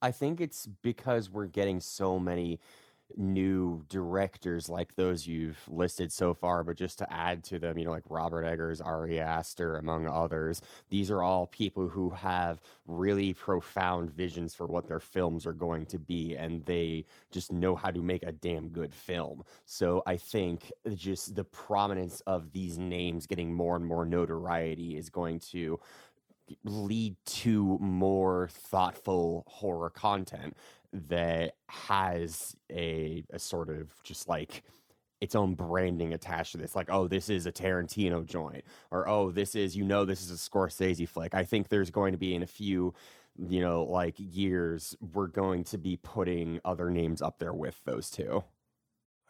I 0.02 0.12
think 0.12 0.40
it's 0.40 0.68
because 0.82 1.30
we're 1.30 1.48
getting 1.48 1.80
so 1.82 2.20
many 2.20 2.60
new 3.18 3.84
directors 3.90 4.70
like 4.70 4.96
those 4.96 5.28
you've 5.28 5.60
listed 5.68 6.12
so 6.12 6.34
far, 6.34 6.64
but 6.64 6.78
just 6.78 6.98
to 7.00 7.14
add 7.14 7.44
to 7.46 7.60
them, 7.60 7.78
you 7.78 7.86
know, 7.86 7.92
like 7.92 8.04
Robert 8.10 8.44
Eggers, 8.44 8.82
Ari 8.82 9.20
Aster, 9.20 9.78
among 9.78 10.08
others, 10.08 10.62
these 10.90 11.12
are 11.12 11.22
all 11.22 11.48
people 11.48 11.88
who 11.88 12.10
have 12.10 12.62
really 12.88 13.34
profound 13.34 14.12
visions 14.12 14.54
for 14.54 14.66
what 14.68 14.88
their 14.88 15.00
films 15.00 15.46
are 15.46 15.54
going 15.54 15.86
to 15.88 16.00
be, 16.00 16.36
and 16.36 16.66
they 16.66 17.06
just 17.32 17.52
know 17.52 17.76
how 17.76 17.92
to 17.92 18.02
make 18.02 18.24
a 18.24 18.32
damn 18.32 18.70
good 18.70 18.94
film. 18.94 19.44
So 19.66 20.04
I 20.06 20.18
think 20.18 20.72
just 20.96 21.36
the 21.36 21.44
prominence 21.44 22.22
of 22.28 22.52
these 22.52 22.78
names 22.78 23.28
getting 23.28 23.54
more 23.54 23.76
and 23.76 23.86
more 23.86 24.06
notoriety 24.06 24.98
is 24.98 25.10
going 25.10 25.40
to 25.40 25.80
lead 26.66 27.16
to 27.26 27.78
more 27.80 28.50
thoughtful 28.52 29.46
horror 29.48 29.90
content 29.90 30.56
that 30.94 31.56
has 31.70 32.56
a, 32.72 33.24
a 33.32 33.40
sort 33.40 33.70
of 33.70 33.92
just 34.04 34.28
like 34.28 34.64
its 35.22 35.36
own 35.36 35.56
branding 35.56 36.14
attached 36.14 36.52
to 36.52 36.58
this 36.58 36.76
like 36.76 36.90
oh 36.92 37.08
this 37.08 37.30
is 37.30 37.46
a 37.46 37.52
tarantino 37.52 38.26
joint 38.26 38.64
or 38.92 39.08
oh 39.08 39.32
this 39.32 39.56
is 39.56 39.76
you 39.76 39.84
know 39.84 40.06
this 40.06 40.22
is 40.22 40.30
a 40.30 40.50
scorsese 40.50 41.08
flick 41.08 41.34
i 41.34 41.44
think 41.44 41.70
there's 41.70 41.90
going 41.90 42.12
to 42.12 42.18
be 42.18 42.36
in 42.36 42.44
a 42.44 42.48
few 42.48 42.94
you 43.48 43.62
know 43.62 43.84
like 43.84 44.16
years 44.18 44.96
we're 45.14 45.28
going 45.28 45.64
to 45.64 45.78
be 45.78 45.98
putting 46.04 46.60
other 46.66 46.90
names 46.90 47.22
up 47.22 47.40
there 47.40 47.54
with 47.54 47.82
those 47.86 48.10
two 48.10 48.44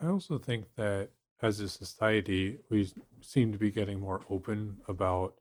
I 0.02 0.08
also 0.08 0.38
think 0.38 0.66
that 0.76 1.12
as 1.42 1.60
a 1.62 1.70
society, 1.70 2.60
we 2.70 2.92
seem 3.22 3.52
to 3.54 3.58
be 3.58 3.72
getting 3.72 4.00
more 4.02 4.22
open 4.30 4.78
about 4.90 5.36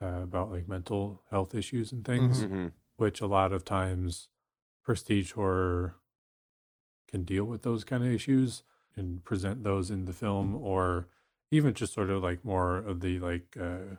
uh, 0.00 0.20
about 0.22 0.52
like 0.52 0.68
mental 0.68 1.22
health 1.30 1.54
issues 1.54 1.90
and 1.90 2.04
things, 2.04 2.44
Mhm. 2.44 2.72
which 2.96 3.20
a 3.20 3.26
lot 3.26 3.52
of 3.52 3.64
times 3.64 4.28
prestige 4.82 5.32
horror 5.32 5.96
can 7.08 7.24
deal 7.24 7.44
with 7.44 7.62
those 7.62 7.84
kind 7.84 8.02
of 8.02 8.10
issues 8.10 8.62
and 8.96 9.24
present 9.24 9.64
those 9.64 9.90
in 9.90 10.04
the 10.04 10.12
film, 10.12 10.54
or 10.56 11.08
even 11.50 11.74
just 11.74 11.94
sort 11.94 12.10
of 12.10 12.22
like 12.22 12.44
more 12.44 12.76
of 12.76 13.00
the 13.00 13.18
like 13.18 13.56
uh, 13.60 13.96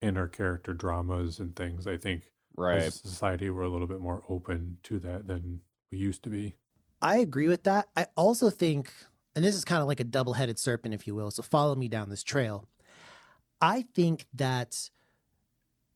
inner 0.00 0.28
character 0.28 0.72
dramas 0.72 1.38
and 1.38 1.54
things. 1.56 1.86
I 1.86 1.96
think 1.96 2.30
right 2.56 2.82
as 2.82 2.96
a 2.96 3.08
society, 3.08 3.50
we're 3.50 3.62
a 3.62 3.68
little 3.68 3.86
bit 3.86 4.00
more 4.00 4.22
open 4.28 4.78
to 4.84 4.98
that 5.00 5.26
than 5.26 5.60
we 5.90 5.98
used 5.98 6.22
to 6.24 6.30
be. 6.30 6.56
I 7.00 7.18
agree 7.18 7.48
with 7.48 7.64
that. 7.64 7.88
I 7.96 8.06
also 8.16 8.50
think, 8.50 8.92
and 9.36 9.44
this 9.44 9.54
is 9.54 9.64
kind 9.64 9.82
of 9.82 9.88
like 9.88 10.00
a 10.00 10.04
double 10.04 10.34
headed 10.34 10.58
serpent, 10.58 10.94
if 10.94 11.06
you 11.06 11.14
will. 11.14 11.30
So 11.30 11.42
follow 11.42 11.74
me 11.74 11.88
down 11.88 12.08
this 12.08 12.22
trail. 12.22 12.66
I 13.60 13.82
think 13.94 14.26
that, 14.34 14.90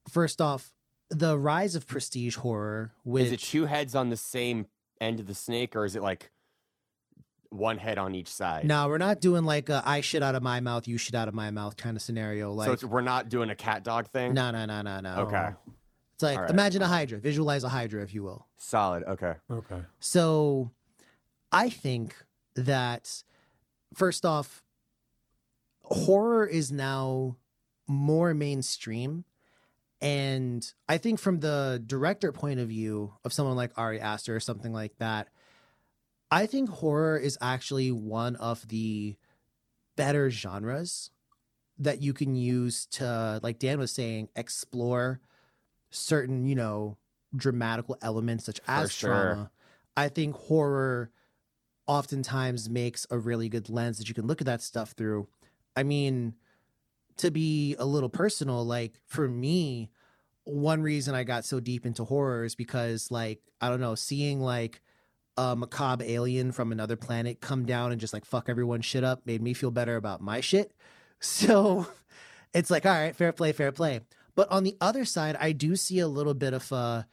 first 0.08 0.40
off, 0.40 0.72
the 1.10 1.38
rise 1.38 1.74
of 1.74 1.86
prestige 1.86 2.36
horror, 2.36 2.92
which 3.04 3.26
is 3.26 3.32
it 3.32 3.40
two 3.40 3.66
heads 3.66 3.94
on 3.94 4.10
the 4.10 4.16
same 4.16 4.66
end 5.00 5.20
of 5.20 5.26
the 5.26 5.34
snake 5.34 5.76
or 5.76 5.84
is 5.84 5.96
it 5.96 6.02
like 6.02 6.30
one 7.50 7.78
head 7.78 7.96
on 7.96 8.14
each 8.14 8.28
side 8.28 8.66
no, 8.66 8.88
we're 8.88 8.98
not 8.98 9.20
doing 9.20 9.44
like 9.44 9.70
a 9.70 9.82
I 9.86 10.02
shit 10.02 10.22
out 10.22 10.34
of 10.34 10.42
my 10.42 10.60
mouth, 10.60 10.86
you 10.86 10.98
shit 10.98 11.14
out 11.14 11.28
of 11.28 11.34
my 11.34 11.50
mouth 11.50 11.76
kind 11.76 11.96
of 11.96 12.02
scenario. 12.02 12.52
Like, 12.52 12.66
so 12.66 12.72
it's, 12.72 12.84
we're 12.84 13.00
not 13.00 13.28
doing 13.30 13.48
a 13.48 13.54
cat 13.54 13.84
dog 13.84 14.08
thing 14.08 14.34
no, 14.34 14.50
no, 14.50 14.66
no, 14.66 14.82
no, 14.82 15.00
no. 15.00 15.14
Okay. 15.20 15.48
It's 16.14 16.22
like 16.22 16.36
All 16.36 16.42
right. 16.42 16.50
imagine 16.50 16.82
a 16.82 16.88
hydra, 16.88 17.18
visualize 17.18 17.64
a 17.64 17.68
hydra, 17.68 18.02
if 18.02 18.12
you 18.12 18.22
will. 18.22 18.46
solid 18.56 19.04
okay 19.04 19.34
Okay. 19.50 19.80
So 20.00 20.72
I 21.52 21.70
think 21.70 22.14
that 22.54 23.22
first 23.94 24.26
off, 24.26 24.62
horror 25.82 26.46
is 26.46 26.70
now 26.70 27.36
more 27.86 28.34
mainstream. 28.34 29.24
And 30.00 30.64
I 30.88 30.98
think 30.98 31.18
from 31.18 31.40
the 31.40 31.82
director 31.84 32.30
point 32.32 32.60
of 32.60 32.68
view 32.68 33.14
of 33.24 33.32
someone 33.32 33.56
like 33.56 33.72
Ari 33.76 34.00
Aster 34.00 34.36
or 34.36 34.40
something 34.40 34.72
like 34.72 34.96
that, 34.98 35.28
I 36.30 36.46
think 36.46 36.68
horror 36.68 37.16
is 37.16 37.38
actually 37.40 37.90
one 37.90 38.36
of 38.36 38.68
the 38.68 39.16
better 39.96 40.30
genres 40.30 41.10
that 41.78 42.02
you 42.02 42.12
can 42.12 42.34
use 42.34 42.86
to, 42.86 43.40
like 43.42 43.58
Dan 43.58 43.78
was 43.78 43.90
saying, 43.90 44.28
explore 44.36 45.20
certain, 45.90 46.46
you 46.46 46.54
know, 46.54 46.96
dramatical 47.34 47.96
elements 48.02 48.44
such 48.44 48.60
as 48.68 48.92
sure. 48.92 49.10
trauma. 49.10 49.50
I 49.96 50.08
think 50.08 50.36
horror 50.36 51.10
oftentimes 51.86 52.68
makes 52.68 53.06
a 53.10 53.18
really 53.18 53.48
good 53.48 53.68
lens 53.68 53.98
that 53.98 54.08
you 54.08 54.14
can 54.14 54.26
look 54.26 54.40
at 54.40 54.46
that 54.46 54.62
stuff 54.62 54.92
through. 54.92 55.26
I 55.74 55.82
mean, 55.82 56.34
to 57.18 57.30
be 57.30 57.76
a 57.78 57.84
little 57.84 58.08
personal, 58.08 58.64
like 58.64 58.94
for 59.06 59.28
me, 59.28 59.90
one 60.44 60.82
reason 60.82 61.14
I 61.14 61.24
got 61.24 61.44
so 61.44 61.60
deep 61.60 61.84
into 61.84 62.04
horror 62.04 62.44
is 62.44 62.54
because, 62.54 63.10
like, 63.10 63.40
I 63.60 63.68
don't 63.68 63.80
know, 63.80 63.94
seeing 63.94 64.40
like 64.40 64.80
a 65.36 65.54
macabre 65.54 66.04
alien 66.04 66.52
from 66.52 66.72
another 66.72 66.96
planet 66.96 67.40
come 67.40 67.64
down 67.64 67.92
and 67.92 68.00
just 68.00 68.12
like 68.12 68.24
fuck 68.24 68.48
everyone's 68.48 68.84
shit 68.84 69.04
up 69.04 69.24
made 69.24 69.40
me 69.40 69.54
feel 69.54 69.70
better 69.70 69.96
about 69.96 70.20
my 70.20 70.40
shit. 70.40 70.72
So 71.20 71.88
it's 72.54 72.70
like, 72.70 72.86
all 72.86 72.92
right, 72.92 73.14
fair 73.14 73.32
play, 73.32 73.50
fair 73.50 73.72
play. 73.72 74.02
But 74.36 74.48
on 74.52 74.62
the 74.62 74.76
other 74.80 75.04
side, 75.04 75.36
I 75.40 75.50
do 75.50 75.74
see 75.74 75.98
a 75.98 76.06
little 76.06 76.32
bit 76.32 76.54
of 76.54 76.70
a, 76.70 77.08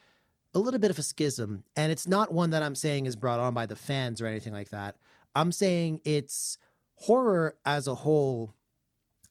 a 0.54 0.60
little 0.60 0.80
bit 0.80 0.92
of 0.92 1.00
a 1.00 1.02
schism, 1.02 1.64
and 1.76 1.92
it's 1.92 2.08
not 2.08 2.32
one 2.32 2.52
that 2.52 2.62
I'm 2.62 2.76
saying 2.76 3.08
is 3.08 3.16
brought 3.16 3.40
on 3.40 3.56
by 3.56 3.66
the 3.66 3.76
fans 3.76 4.22
or 4.22 4.28
anything 4.28 4.54
like 4.54 4.70
that. 4.70 4.98
I'm 5.36 5.52
saying 5.52 6.02
it's 6.06 6.60
horror 6.94 7.56
as 7.66 7.88
a 7.88 7.96
whole, 7.96 8.54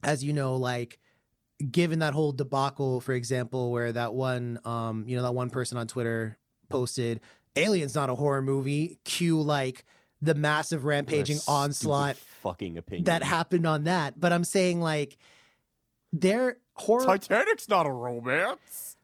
as 0.04 0.22
you 0.22 0.32
know, 0.32 0.56
like 0.56 0.98
given 1.70 2.00
that 2.00 2.14
whole 2.14 2.32
debacle, 2.32 3.00
for 3.00 3.12
example, 3.12 3.70
where 3.70 3.92
that 3.92 4.14
one, 4.14 4.58
um, 4.64 5.04
you 5.06 5.16
know, 5.16 5.22
that 5.22 5.32
one 5.32 5.50
person 5.50 5.78
on 5.78 5.86
Twitter 5.86 6.36
posted, 6.68 7.20
"Alien's 7.56 7.94
not 7.94 8.10
a 8.10 8.14
horror 8.14 8.42
movie." 8.42 8.98
Cue 9.04 9.40
like 9.40 9.84
the 10.20 10.34
massive 10.34 10.84
rampaging 10.84 11.38
onslaught 11.46 12.16
fucking 12.16 12.78
opinion 12.78 13.04
that 13.04 13.22
happened 13.22 13.66
on 13.66 13.84
that. 13.84 14.18
But 14.18 14.32
I'm 14.32 14.44
saying 14.44 14.80
like 14.80 15.16
their 16.12 16.58
horror 16.74 17.04
titanic's 17.18 17.68
not 17.68 17.86
a 17.86 17.90
romance 17.90 18.96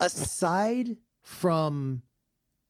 aside 0.00 0.96
from 1.22 2.02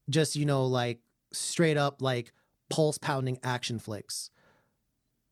just 0.09 0.35
you 0.35 0.45
know 0.45 0.65
like 0.65 0.99
straight 1.31 1.77
up 1.77 2.01
like 2.01 2.31
pulse 2.69 2.97
pounding 2.97 3.39
action 3.43 3.79
flicks 3.79 4.29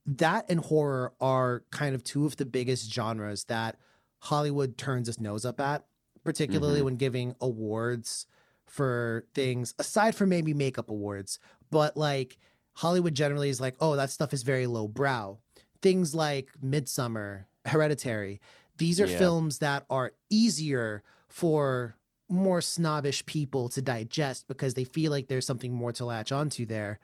that 0.06 0.46
and 0.50 0.60
horror 0.60 1.14
are 1.22 1.64
kind 1.72 1.96
of 1.96 2.04
two 2.04 2.26
of 2.26 2.36
the 2.38 2.46
biggest 2.46 2.92
genres 2.92 3.46
that 3.46 3.78
hollywood 4.20 4.78
turns 4.78 5.08
its 5.08 5.20
nose 5.20 5.46
up 5.46 5.60
at 5.60 5.86
particularly 6.24 6.82
Mhm. 6.82 6.86
when 6.86 6.96
giving 6.96 7.36
awards 7.42 8.26
for 8.66 9.26
things 9.34 9.74
aside 9.80 10.16
from 10.16 10.30
maybe 10.30 10.54
makeup 10.54 10.90
awards 10.90 11.40
but 11.70 11.96
like 11.98 12.38
hollywood 12.76 13.14
generally 13.16 13.50
is 13.50 13.62
like 13.62 13.76
oh 13.80 13.96
that 13.96 14.10
stuff 14.10 14.34
is 14.34 14.44
very 14.44 14.68
low 14.68 14.88
brow 14.88 15.38
things 15.82 16.14
like 16.16 16.50
midsummer 16.62 17.48
hereditary 17.66 18.42
these 18.78 19.00
are 19.00 19.08
Yeah. 19.08 19.18
films 19.18 19.60
that 19.60 19.86
are 19.90 20.14
easier 20.30 21.04
for 21.30 21.96
more 22.30 22.62
snobbish 22.62 23.26
people 23.26 23.70
to 23.70 23.82
digest 23.82 24.48
because 24.48 24.74
they 24.74 24.84
feel 24.84 25.12
like 25.12 25.28
there's 25.28 25.46
something 25.46 25.72
more 25.74 25.92
to 25.92 26.06
latch 26.06 26.32
onto 26.32 26.66
there. 26.66 27.00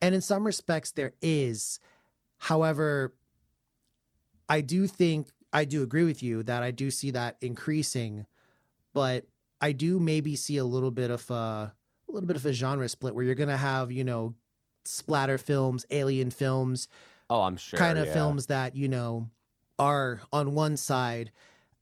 And 0.00 0.14
in 0.14 0.20
some 0.20 0.44
respects, 0.44 0.90
there 0.90 1.12
is. 1.22 1.78
However, 2.42 3.14
I 4.48 4.60
do 4.60 4.86
think, 4.86 5.28
I 5.52 5.64
do 5.64 5.82
agree 5.82 6.04
with 6.04 6.22
you 6.22 6.42
that 6.44 6.62
I 6.62 6.70
do 6.70 6.90
see 6.90 7.10
that 7.12 7.36
increasing, 7.40 8.26
but 8.92 9.26
I 9.60 9.72
do 9.72 10.00
maybe 10.00 10.36
see 10.36 10.56
a 10.56 10.64
little 10.64 10.90
bit 10.90 11.10
of 11.10 11.30
a, 11.30 11.34
a 11.34 11.74
little 12.08 12.26
bit 12.26 12.36
of 12.36 12.44
a 12.44 12.52
genre 12.52 12.88
split 12.88 13.14
where 13.14 13.24
you're 13.24 13.34
going 13.34 13.48
to 13.48 13.56
have, 13.56 13.92
you 13.92 14.04
know, 14.04 14.34
splatter 14.84 15.38
films, 15.38 15.86
alien 15.90 16.30
films, 16.30 16.88
oh 17.32 17.42
i'm 17.42 17.56
sure 17.56 17.78
kind 17.78 17.98
of 17.98 18.06
yeah. 18.06 18.12
films 18.12 18.46
that 18.46 18.76
you 18.76 18.88
know 18.88 19.28
are 19.78 20.20
on 20.32 20.54
one 20.54 20.76
side 20.76 21.32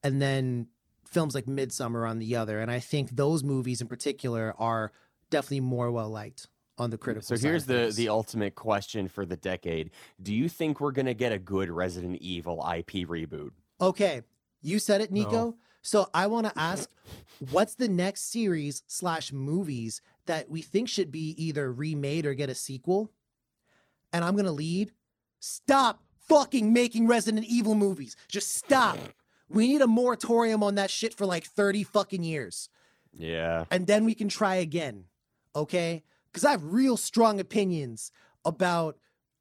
and 0.02 0.22
then 0.22 0.68
films 1.04 1.34
like 1.34 1.48
midsummer 1.48 2.06
on 2.06 2.18
the 2.18 2.36
other 2.36 2.60
and 2.60 2.70
i 2.70 2.78
think 2.78 3.10
those 3.10 3.42
movies 3.42 3.80
in 3.80 3.88
particular 3.88 4.54
are 4.58 4.92
definitely 5.28 5.60
more 5.60 5.90
well 5.90 6.08
liked 6.08 6.46
on 6.78 6.90
the 6.90 6.98
critical 6.98 7.26
so 7.26 7.36
side 7.36 7.46
here's 7.48 7.62
of 7.62 7.68
the 7.68 7.92
the 7.94 8.08
ultimate 8.08 8.54
question 8.54 9.08
for 9.08 9.26
the 9.26 9.36
decade. 9.36 9.90
Do 10.22 10.34
you 10.34 10.48
think 10.48 10.80
we're 10.80 10.92
gonna 10.92 11.14
get 11.14 11.32
a 11.32 11.38
good 11.38 11.70
resident 11.70 12.16
evil 12.20 12.58
ip 12.74 12.90
reboot? 12.90 13.50
Okay 13.80 14.22
you 14.62 14.78
said 14.78 15.00
it 15.00 15.12
nico. 15.12 15.30
No. 15.30 15.56
so 15.82 16.08
i 16.12 16.26
want 16.26 16.46
to 16.46 16.58
ask 16.58 16.90
what's 17.50 17.74
the 17.74 17.88
next 17.88 18.30
series 18.30 18.82
slash 18.86 19.32
movies 19.32 20.02
that 20.26 20.50
we 20.50 20.62
think 20.62 20.88
should 20.88 21.10
be 21.10 21.34
either 21.42 21.72
remade 21.72 22.26
or 22.26 22.34
get 22.34 22.50
a 22.50 22.54
sequel? 22.54 23.10
And 24.12 24.24
i'm 24.24 24.36
gonna 24.36 24.52
lead. 24.52 24.92
Stop 25.40 26.02
fucking 26.28 26.72
making 26.72 27.06
resident 27.06 27.46
evil 27.46 27.74
movies. 27.74 28.14
Just 28.28 28.54
stop. 28.54 28.98
We 29.48 29.66
need 29.66 29.80
a 29.80 29.86
moratorium 29.86 30.62
on 30.62 30.76
that 30.76 30.90
shit 30.90 31.14
for 31.14 31.26
like 31.26 31.44
30 31.44 31.82
fucking 31.82 32.22
years. 32.22 32.68
Yeah. 33.12 33.64
And 33.70 33.86
then 33.86 34.04
we 34.04 34.14
can 34.14 34.28
try 34.28 34.56
again. 34.56 35.06
Okay? 35.56 36.04
Because 36.32 36.44
I 36.44 36.52
have 36.52 36.64
real 36.64 36.96
strong 36.96 37.40
opinions 37.40 38.12
about 38.44 38.96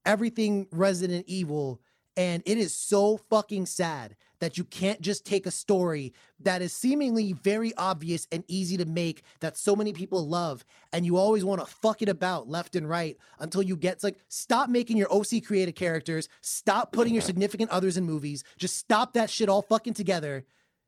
everything 0.05 0.67
Resident 0.71 1.25
Evil 1.27 1.81
And 2.17 2.43
it 2.45 2.57
is 2.57 2.73
so 2.75 3.17
fucking 3.29 3.65
sad 3.65 4.17
that 4.39 4.57
you 4.57 4.63
can't 4.63 4.99
just 4.99 5.25
take 5.25 5.45
a 5.45 5.51
story 5.51 6.13
that 6.41 6.61
is 6.61 6.73
seemingly 6.73 7.33
very 7.33 7.73
obvious 7.75 8.27
and 8.31 8.43
easy 8.47 8.75
to 8.77 8.85
make 8.85 9.23
that 9.39 9.57
so 9.57 9.75
many 9.75 9.93
people 9.93 10.27
love 10.27 10.65
and 10.91 11.05
you 11.05 11.17
always 11.17 11.45
want 11.45 11.61
to 11.61 11.67
fuck 11.67 12.01
it 12.01 12.09
about 12.09 12.49
left 12.49 12.75
and 12.75 12.89
right 12.89 13.17
until 13.39 13.61
you 13.61 13.75
get 13.75 14.03
like 14.03 14.17
stop 14.27 14.69
making 14.69 14.97
your 14.97 15.13
OC 15.13 15.43
created 15.45 15.75
characters, 15.75 16.27
stop 16.41 16.91
putting 16.91 17.13
your 17.13 17.21
significant 17.21 17.69
others 17.69 17.97
in 17.97 18.03
movies, 18.03 18.43
just 18.57 18.77
stop 18.77 19.13
that 19.13 19.29
shit 19.29 19.49
all 19.49 19.61
fucking 19.61 19.93
together. 19.93 20.45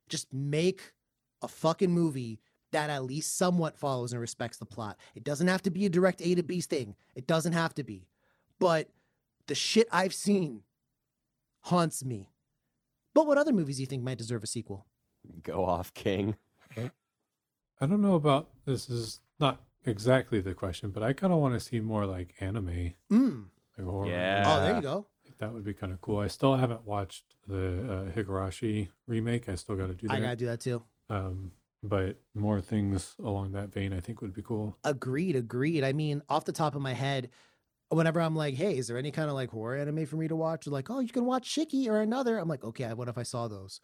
Just 0.09 0.33
make 0.33 0.91
a 1.41 1.47
fucking 1.47 1.91
movie 1.91 2.39
that 2.71 2.89
at 2.89 3.03
least 3.03 3.37
somewhat 3.37 3.77
follows 3.77 4.11
and 4.13 4.21
respects 4.21 4.57
the 4.57 4.65
plot. 4.65 4.97
It 5.15 5.23
doesn't 5.23 5.47
have 5.47 5.61
to 5.63 5.71
be 5.71 5.85
a 5.85 5.89
direct 5.89 6.21
A 6.21 6.35
to 6.35 6.43
B 6.43 6.61
thing. 6.61 6.95
It 7.15 7.27
doesn't 7.27 7.53
have 7.53 7.73
to 7.75 7.83
be. 7.83 8.07
But 8.59 8.89
the 9.47 9.55
shit 9.55 9.87
I've 9.91 10.13
seen 10.13 10.61
haunts 11.61 12.03
me. 12.03 12.31
But 13.13 13.27
what 13.27 13.37
other 13.37 13.51
movies 13.51 13.75
do 13.77 13.83
you 13.83 13.87
think 13.87 14.03
might 14.03 14.17
deserve 14.17 14.43
a 14.43 14.47
sequel? 14.47 14.85
Go 15.43 15.65
off, 15.65 15.93
King. 15.93 16.35
I 16.77 17.87
don't 17.87 18.01
know 18.01 18.13
about 18.15 18.49
this 18.65 18.89
is 18.89 19.19
not 19.39 19.59
exactly 19.85 20.39
the 20.39 20.53
question, 20.53 20.91
but 20.91 21.01
I 21.01 21.13
kind 21.13 21.33
of 21.33 21.39
want 21.39 21.55
to 21.55 21.59
see 21.59 21.79
more 21.79 22.05
like 22.05 22.35
anime, 22.39 22.93
Mm. 23.11 23.45
like 23.77 23.87
horror. 23.87 24.07
Yeah. 24.07 24.43
Oh, 24.45 24.61
there 24.63 24.75
you 24.75 24.81
go. 24.81 25.07
That 25.39 25.51
would 25.51 25.63
be 25.63 25.73
kind 25.73 25.91
of 25.91 25.99
cool. 26.01 26.19
I 26.19 26.27
still 26.27 26.55
haven't 26.55 26.85
watched 26.85 27.23
the 27.47 28.11
uh, 28.11 28.11
Higurashi 28.15 28.89
remake. 29.07 29.49
I 29.49 29.55
still 29.55 29.75
got 29.75 29.87
to 29.87 29.95
do 29.95 30.07
that. 30.07 30.13
I 30.13 30.19
gotta 30.19 30.35
do 30.35 30.45
that 30.45 30.59
too. 30.59 30.83
Um, 31.09 31.51
but 31.83 32.17
more 32.35 32.61
things 32.61 33.15
along 33.23 33.51
that 33.53 33.73
vein, 33.73 33.93
I 33.93 33.99
think 33.99 34.21
would 34.21 34.33
be 34.33 34.41
cool. 34.41 34.77
Agreed, 34.83 35.35
agreed. 35.35 35.83
I 35.83 35.93
mean, 35.93 36.21
off 36.29 36.45
the 36.45 36.51
top 36.51 36.75
of 36.75 36.81
my 36.81 36.93
head, 36.93 37.29
whenever 37.89 38.21
I'm 38.21 38.35
like, 38.35 38.55
hey, 38.55 38.77
is 38.77 38.87
there 38.87 38.97
any 38.97 39.11
kind 39.11 39.29
of 39.29 39.35
like 39.35 39.49
horror 39.49 39.77
anime 39.77 40.05
for 40.05 40.15
me 40.15 40.27
to 40.27 40.35
watch? 40.35 40.65
They're 40.65 40.71
like, 40.73 40.89
oh, 40.89 40.99
you 40.99 41.09
can 41.09 41.25
watch 41.25 41.49
Shiki 41.49 41.87
or 41.87 42.01
another. 42.01 42.37
I'm 42.37 42.47
like, 42.47 42.63
okay, 42.63 42.93
what 42.93 43.07
if 43.07 43.17
I 43.17 43.23
saw 43.23 43.47
those? 43.47 43.81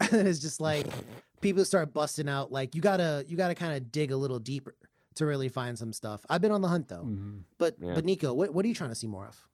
and 0.00 0.26
it's 0.26 0.40
just 0.40 0.60
like 0.60 0.86
people 1.40 1.64
start 1.64 1.92
busting 1.92 2.28
out 2.28 2.50
like 2.50 2.74
you 2.74 2.80
gotta 2.80 3.24
you 3.28 3.36
gotta 3.36 3.54
kind 3.54 3.74
of 3.76 3.92
dig 3.92 4.10
a 4.10 4.16
little 4.16 4.40
deeper 4.40 4.74
to 5.14 5.26
really 5.26 5.48
find 5.48 5.78
some 5.78 5.92
stuff. 5.92 6.26
I've 6.28 6.40
been 6.40 6.50
on 6.50 6.62
the 6.62 6.68
hunt 6.68 6.88
though. 6.88 7.04
Mhm. 7.04 7.42
But 7.58 7.76
Yeah. 7.80 7.94
but 7.94 8.04
Nico, 8.04 8.34
what, 8.34 8.52
what 8.52 8.64
are 8.64 8.68
you 8.68 8.74
trying 8.74 8.90
to 8.90 8.96
see 8.96 9.06
more 9.06 9.26
of? 9.26 9.46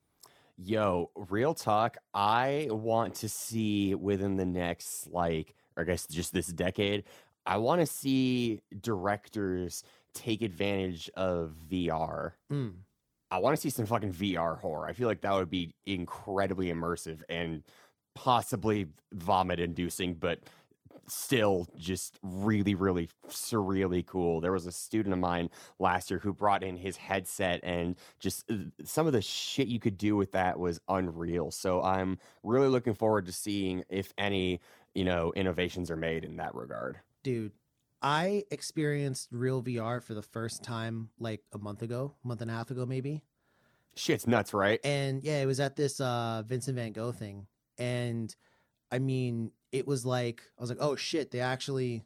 Yo, 0.57 1.11
real 1.15 1.55
talk. 1.55 1.97
I 2.15 2.69
want 2.71 3.15
to 3.17 3.29
see 3.29 3.95
within 3.95 4.37
the 4.37 4.45
next, 4.45 5.07
like, 5.07 5.55
or 5.77 5.83
I 5.83 5.87
guess 5.87 6.07
just 6.07 6.33
this 6.35 6.49
decade, 6.49 7.05
I 7.47 7.57
want 7.57 7.81
to 7.81 7.87
see 7.87 8.61
directors 8.81 9.85
take 10.15 10.43
advantage 10.43 11.11
of 11.17 11.55
VR. 11.71 12.33
Mm. 12.53 12.75
I 13.31 13.39
want 13.39 13.57
to 13.57 13.61
see 13.61 13.71
some 13.71 13.87
fucking 13.87 14.13
VR 14.13 14.59
horror. 14.59 14.87
I 14.87 14.93
feel 14.93 15.09
like 15.09 15.21
that 15.21 15.33
would 15.33 15.51
be 15.51 15.75
incredibly 15.87 16.73
immersive 16.73 17.23
and 17.29 17.63
possibly 18.15 18.89
vomit 19.13 19.61
inducing, 19.61 20.15
but 20.15 20.41
still 21.07 21.67
just 21.77 22.19
really, 22.23 22.75
really 22.75 23.09
surreally 23.29 24.05
cool. 24.05 24.41
There 24.41 24.53
was 24.53 24.67
a 24.67 24.73
student 24.73 25.13
of 25.13 25.19
mine 25.19 25.51
last 25.79 26.11
year 26.11 26.19
who 26.19 26.33
brought 26.33 26.63
in 26.63 26.77
his 26.77 26.97
headset 26.97 27.61
and 27.63 27.97
just 28.19 28.51
uh, 28.51 28.57
some 28.85 29.07
of 29.07 29.13
the 29.13 29.23
shit 29.23 29.69
you 29.69 29.81
could 29.81 29.97
do 29.97 30.17
with 30.17 30.33
that 30.33 30.59
was 30.59 30.81
unreal. 30.89 31.51
So 31.51 31.83
I'm 31.83 32.19
really 32.43 32.69
looking 32.69 32.95
forward 32.95 33.27
to 33.27 33.33
seeing 33.33 33.85
if 33.89 34.13
any, 34.19 34.61
you 34.95 35.05
know, 35.05 35.33
innovations 35.35 35.91
are 35.91 35.97
made 35.97 36.25
in 36.25 36.37
that 36.37 36.55
regard. 36.55 36.99
Dude, 37.23 37.53
I 38.03 38.45
experienced 38.51 39.29
real 39.31 39.63
VR 39.63 40.03
for 40.03 40.15
the 40.15 40.23
first 40.23 40.63
time 40.63 41.11
like 41.19 41.43
a 41.53 41.59
month 41.59 41.83
ago, 41.83 42.15
month 42.25 42.41
and 42.41 42.51
a 42.51 42.55
half 42.55 42.71
ago 42.71 42.87
maybe. 42.87 43.23
Shit's 43.97 44.27
nuts, 44.27 44.55
right? 44.55 44.81
and 44.85 45.23
yeah, 45.23 45.43
it 45.43 45.47
was 45.47 45.61
at 45.61 45.77
this 45.77 46.01
uh 46.01 46.43
Vincent 46.47 46.77
Van 46.77 46.93
Gogh 46.93 47.13
thing, 47.13 47.47
and 47.77 48.35
I 48.91 48.99
mean, 48.99 49.51
it 49.73 49.87
was 49.87 50.07
like 50.07 50.43
I 50.59 50.61
was 50.63 50.71
like, 50.71 50.79
oh 50.81 50.97
shit, 50.97 51.31
they 51.31 51.41
actually, 51.41 52.05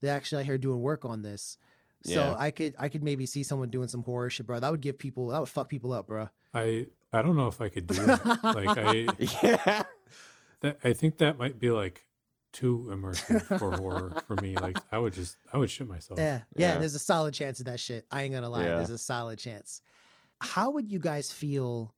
they 0.00 0.08
actually 0.08 0.40
out 0.40 0.46
here 0.46 0.58
doing 0.58 0.80
work 0.80 1.04
on 1.04 1.22
this. 1.22 1.56
So 2.04 2.12
Yeah. 2.20 2.34
I 2.36 2.50
could 2.50 2.74
I 2.78 2.88
could 2.88 3.02
maybe 3.02 3.24
see 3.26 3.44
someone 3.44 3.70
doing 3.70 3.88
some 3.88 4.02
horror 4.02 4.28
shit, 4.30 4.46
bro. 4.46 4.58
That 4.60 4.70
would 4.72 4.80
give 4.80 4.98
people 4.98 5.28
that 5.28 5.38
would 5.40 5.48
fuck 5.48 5.68
people 5.68 5.92
up, 5.92 6.08
bro. 6.08 6.28
I 6.52 6.86
I 7.12 7.22
don't 7.22 7.36
know 7.36 7.46
if 7.48 7.60
I 7.60 7.68
could 7.68 7.86
do 7.86 7.94
that. 7.94 8.44
like 8.44 8.76
I 8.76 9.06
Yeah. 9.42 9.84
that, 10.60 10.78
I 10.84 10.92
think 10.92 11.18
that 11.18 11.38
might 11.38 11.58
be 11.60 11.70
like 11.70 12.04
too 12.52 12.88
immersive 12.90 13.58
for 13.58 13.72
horror 13.76 14.22
for 14.26 14.36
me. 14.36 14.56
Like 14.56 14.78
I 14.90 14.98
would 14.98 15.12
just 15.12 15.36
I 15.52 15.58
would 15.58 15.70
shit 15.70 15.88
myself. 15.88 16.18
Yeah, 16.18 16.40
yeah. 16.56 16.74
Yeah. 16.74 16.78
There's 16.78 16.94
a 16.94 17.00
solid 17.00 17.34
chance 17.34 17.60
of 17.60 17.66
that 17.66 17.80
shit. 17.80 18.06
I 18.10 18.22
ain't 18.22 18.34
gonna 18.34 18.50
lie. 18.50 18.64
Yeah. 18.64 18.76
There's 18.76 18.90
a 18.90 18.98
solid 18.98 19.38
chance. 19.38 19.80
How 20.40 20.70
would 20.70 20.90
you 20.90 20.98
guys 20.98 21.30
feel 21.32 21.94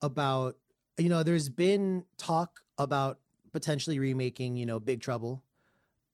about 0.00 0.56
you 0.98 1.08
know? 1.08 1.22
There's 1.22 1.48
been 1.48 2.04
talk 2.18 2.60
about 2.78 3.18
potentially 3.52 3.98
remaking 3.98 4.56
you 4.56 4.66
know 4.66 4.80
Big 4.80 5.00
Trouble 5.00 5.42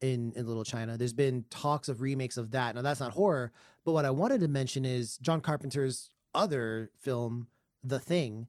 in 0.00 0.32
in 0.36 0.46
Little 0.46 0.64
China. 0.64 0.96
There's 0.96 1.12
been 1.12 1.44
talks 1.50 1.88
of 1.88 2.00
remakes 2.00 2.36
of 2.36 2.50
that. 2.52 2.74
Now 2.74 2.82
that's 2.82 3.00
not 3.00 3.12
horror, 3.12 3.52
but 3.84 3.92
what 3.92 4.04
I 4.04 4.10
wanted 4.10 4.40
to 4.40 4.48
mention 4.48 4.84
is 4.84 5.18
John 5.18 5.40
Carpenter's 5.40 6.10
other 6.34 6.90
film, 7.00 7.48
The 7.82 7.98
Thing. 7.98 8.48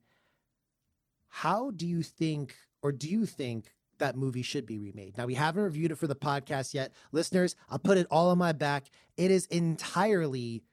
How 1.28 1.71
do 1.71 1.86
you 1.86 2.02
think, 2.02 2.56
or 2.82 2.91
do 2.91 3.08
you 3.08 3.25
think 3.25 3.71
that 3.99 4.15
movie 4.17 4.41
should 4.41 4.65
be 4.65 4.79
remade? 4.79 5.17
Now 5.17 5.25
we 5.25 5.35
haven't 5.35 5.63
reviewed 5.63 5.91
it 5.91 5.95
for 5.97 6.07
the 6.07 6.15
podcast 6.15 6.73
yet, 6.73 6.93
listeners. 7.12 7.55
I'll 7.69 7.79
put 7.79 7.97
it 7.97 8.07
all 8.09 8.29
on 8.29 8.38
my 8.38 8.51
back. 8.51 8.85
It 9.17 9.31
is 9.31 9.45
entirely 9.47 10.63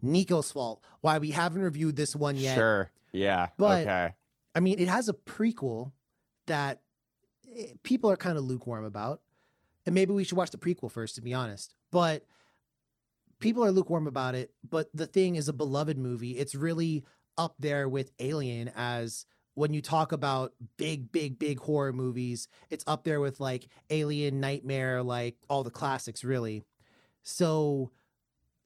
Nico's 0.00 0.50
fault 0.50 0.82
why 1.00 1.18
we 1.18 1.30
haven't 1.30 1.62
reviewed 1.62 1.96
this 1.96 2.14
one 2.16 2.36
yet. 2.36 2.54
Sure. 2.56 2.90
Yeah. 3.12 3.48
But- 3.58 3.82
okay. 3.82 4.14
I 4.54 4.60
mean, 4.60 4.78
it 4.78 4.88
has 4.88 5.08
a 5.08 5.14
prequel 5.14 5.92
that 6.46 6.82
eh, 7.56 7.72
people 7.82 8.10
are 8.10 8.16
kind 8.16 8.36
of 8.36 8.44
lukewarm 8.44 8.84
about. 8.84 9.22
And 9.86 9.94
maybe 9.94 10.12
we 10.12 10.24
should 10.24 10.36
watch 10.36 10.50
the 10.50 10.58
prequel 10.58 10.90
first, 10.92 11.14
to 11.16 11.22
be 11.22 11.34
honest. 11.34 11.74
But 11.90 12.24
people 13.40 13.64
are 13.64 13.72
lukewarm 13.72 14.06
about 14.06 14.34
it. 14.34 14.52
But 14.68 14.88
the 14.94 15.06
thing 15.06 15.36
is 15.36 15.48
a 15.48 15.52
beloved 15.52 15.98
movie. 15.98 16.32
It's 16.32 16.54
really 16.54 17.04
up 17.38 17.54
there 17.58 17.88
with 17.88 18.12
Alien 18.20 18.70
as 18.76 19.26
when 19.54 19.72
you 19.74 19.82
talk 19.82 20.12
about 20.12 20.54
big, 20.76 21.12
big, 21.12 21.38
big 21.38 21.60
horror 21.60 21.92
movies, 21.92 22.48
it's 22.70 22.84
up 22.86 23.04
there 23.04 23.20
with 23.20 23.40
like 23.40 23.68
Alien, 23.90 24.40
Nightmare, 24.40 25.02
like 25.02 25.36
all 25.48 25.62
the 25.62 25.70
classics, 25.70 26.24
really. 26.24 26.62
So 27.22 27.92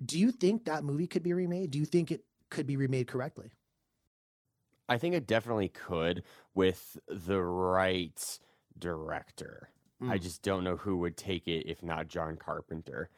do 0.05 0.19
you 0.19 0.33
think 0.33 0.65
that 0.67 0.85
movie 0.85 1.07
could 1.07 1.23
be 1.23 1.33
remade? 1.35 1.71
Do 1.73 1.79
you 1.79 1.87
think 1.87 2.11
it 2.13 2.25
could 2.51 2.67
be 2.67 2.77
remade 2.77 3.09
correctly? 3.09 3.53
I 4.89 4.99
think 4.99 5.15
it 5.15 5.27
definitely 5.27 5.69
could 5.69 6.23
with 6.55 6.99
the 7.09 7.43
right 7.43 8.39
director. 8.79 9.71
I 10.07 10.19
Mm. 10.19 10.19
just 10.19 10.43
don't 10.43 10.65
know 10.65 10.77
who 10.77 10.99
would 10.99 11.17
take 11.17 11.49
it 11.49 11.67
if 11.69 11.83
not 11.83 12.09
John 12.09 12.37
Carpenter. 12.37 13.11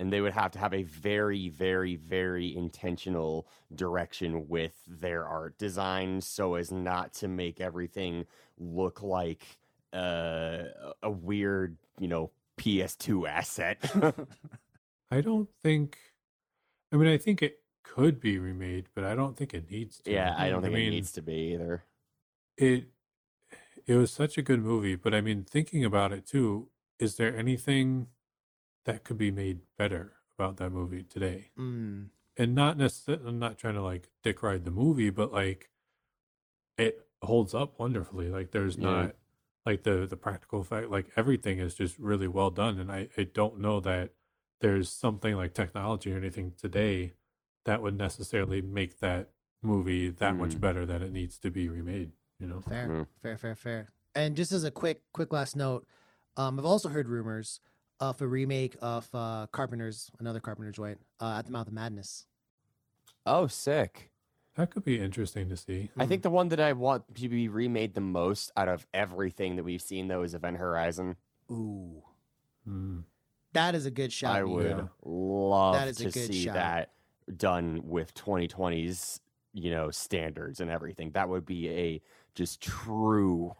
And 0.00 0.10
they 0.10 0.22
would 0.22 0.32
have 0.32 0.50
to 0.52 0.58
have 0.58 0.72
a 0.72 0.82
very, 0.82 1.50
very, 1.50 1.96
very 1.96 2.56
intentional 2.56 3.46
direction 3.74 4.48
with 4.48 4.72
their 4.88 5.26
art 5.26 5.58
design 5.58 6.22
so 6.22 6.54
as 6.54 6.72
not 6.72 7.12
to 7.14 7.28
make 7.28 7.60
everything 7.60 8.24
look 8.58 9.02
like 9.02 9.44
uh, 9.92 10.62
a 11.02 11.10
weird, 11.10 11.76
you 11.98 12.08
know, 12.08 12.30
PS2 12.58 13.28
asset. 13.28 13.78
I 15.10 15.20
don't 15.20 15.50
think. 15.62 15.98
I 16.92 16.96
mean, 16.96 17.12
I 17.12 17.18
think 17.18 17.42
it 17.42 17.60
could 17.84 18.20
be 18.20 18.38
remade, 18.38 18.86
but 18.94 19.04
I 19.04 19.14
don't 19.14 19.36
think 19.36 19.52
it 19.52 19.70
needs 19.70 19.98
to. 20.02 20.12
yeah, 20.12 20.34
I 20.36 20.48
don't 20.48 20.62
think 20.62 20.74
mean, 20.74 20.88
it 20.88 20.90
needs 20.90 21.12
to 21.12 21.22
be 21.22 21.52
either. 21.52 21.84
it. 22.56 22.84
It 23.86 23.96
was 23.96 24.10
such 24.12 24.38
a 24.38 24.42
good 24.42 24.62
movie, 24.62 24.94
but 24.94 25.14
I 25.14 25.20
mean, 25.20 25.44
thinking 25.44 25.84
about 25.84 26.12
it 26.12 26.26
too, 26.26 26.68
is 26.98 27.16
there 27.16 27.36
anything 27.36 28.06
that 28.84 29.04
could 29.04 29.18
be 29.18 29.30
made 29.30 29.60
better 29.76 30.12
about 30.38 30.56
that 30.58 30.70
movie 30.70 31.02
today? 31.02 31.50
Mm. 31.58 32.08
and 32.36 32.54
not 32.54 32.78
necessarily 32.78 33.28
I'm 33.28 33.38
not 33.38 33.58
trying 33.58 33.74
to 33.74 33.82
like 33.82 34.08
dick 34.22 34.42
ride 34.42 34.64
the 34.64 34.70
movie, 34.70 35.10
but 35.10 35.32
like 35.32 35.70
it 36.78 37.06
holds 37.22 37.54
up 37.54 37.78
wonderfully. 37.78 38.28
Like 38.30 38.50
there's 38.52 38.78
Yeah. 38.78 38.84
not 38.86 39.16
like 39.66 39.82
the 39.82 40.06
the 40.06 40.16
practical 40.16 40.62
fact 40.64 40.88
like 40.90 41.10
everything 41.16 41.58
is 41.58 41.74
just 41.74 41.98
really 41.98 42.28
well 42.28 42.50
done. 42.50 42.78
And 42.78 42.90
I, 42.90 43.08
I 43.16 43.24
don't 43.24 43.58
know 43.60 43.80
that 43.80 44.12
there's 44.60 44.90
something 44.90 45.34
like 45.36 45.54
technology 45.54 46.12
or 46.12 46.16
anything 46.16 46.52
today 46.56 47.14
that 47.64 47.82
would 47.82 47.96
necessarily 47.96 48.62
make 48.62 49.00
that 49.00 49.30
movie 49.62 50.08
that 50.10 50.36
much 50.38 50.52
Mm. 50.56 50.60
better 50.60 50.86
that 50.86 51.02
it 51.02 51.12
needs 51.12 51.38
to 51.38 51.50
be 51.50 51.68
remade, 51.68 52.12
you 52.38 52.46
know? 52.46 52.60
Fair, 52.60 52.88
Mm. 52.88 53.06
fair, 53.22 53.36
fair, 53.36 53.54
fair. 53.54 53.88
And 54.14 54.34
just 54.36 54.52
as 54.52 54.64
a 54.64 54.70
quick, 54.70 55.02
quick 55.12 55.32
last 55.32 55.54
note, 55.56 55.86
um, 56.36 56.58
I've 56.58 56.64
also 56.64 56.88
heard 56.88 57.08
rumors 57.08 57.60
of 58.00 58.20
a 58.22 58.26
remake 58.26 58.76
of 58.80 59.08
uh, 59.14 59.46
Carpenter's, 59.52 60.10
another 60.18 60.40
Carpenter 60.40 60.72
joint, 60.72 60.98
uh, 61.20 61.36
at 61.38 61.46
the 61.46 61.52
Mouth 61.52 61.66
of 61.68 61.72
Madness. 61.72 62.26
Oh, 63.26 63.46
sick. 63.46 64.10
That 64.56 64.70
could 64.70 64.84
be 64.84 64.98
interesting 65.00 65.48
to 65.50 65.56
see. 65.56 65.90
I 65.96 66.06
think 66.06 66.22
the 66.22 66.30
one 66.30 66.48
that 66.48 66.60
I 66.60 66.72
want 66.72 67.14
to 67.14 67.28
be 67.28 67.48
remade 67.48 67.94
the 67.94 68.00
most 68.00 68.50
out 68.56 68.68
of 68.68 68.86
everything 68.92 69.56
that 69.56 69.62
we've 69.64 69.80
seen, 69.82 70.08
though, 70.08 70.22
is 70.22 70.34
Event 70.34 70.56
Horizon. 70.56 71.16
Ooh, 71.50 72.02
Mm. 72.68 73.04
that 73.52 73.74
is 73.74 73.86
a 73.86 73.90
good 73.90 74.12
shot. 74.12 74.36
I 74.36 74.42
would 74.44 74.66
Yeah. 74.76 74.88
love 75.02 75.74
That 75.74 75.88
is 75.88 76.00
a 76.00 76.04
to 76.04 76.10
good 76.10 76.26
see 76.26 76.44
shot. 76.44 76.54
that 76.54 76.92
done 77.36 77.80
with 77.88 78.12
2020's, 78.14 79.20
you 79.52 79.70
know, 79.70 79.90
standards 79.90 80.60
and 80.60 80.70
everything. 80.70 81.12
That 81.12 81.28
would 81.28 81.46
be 81.46 81.68
a 81.70 82.02
just 82.34 82.60
true 82.60 83.56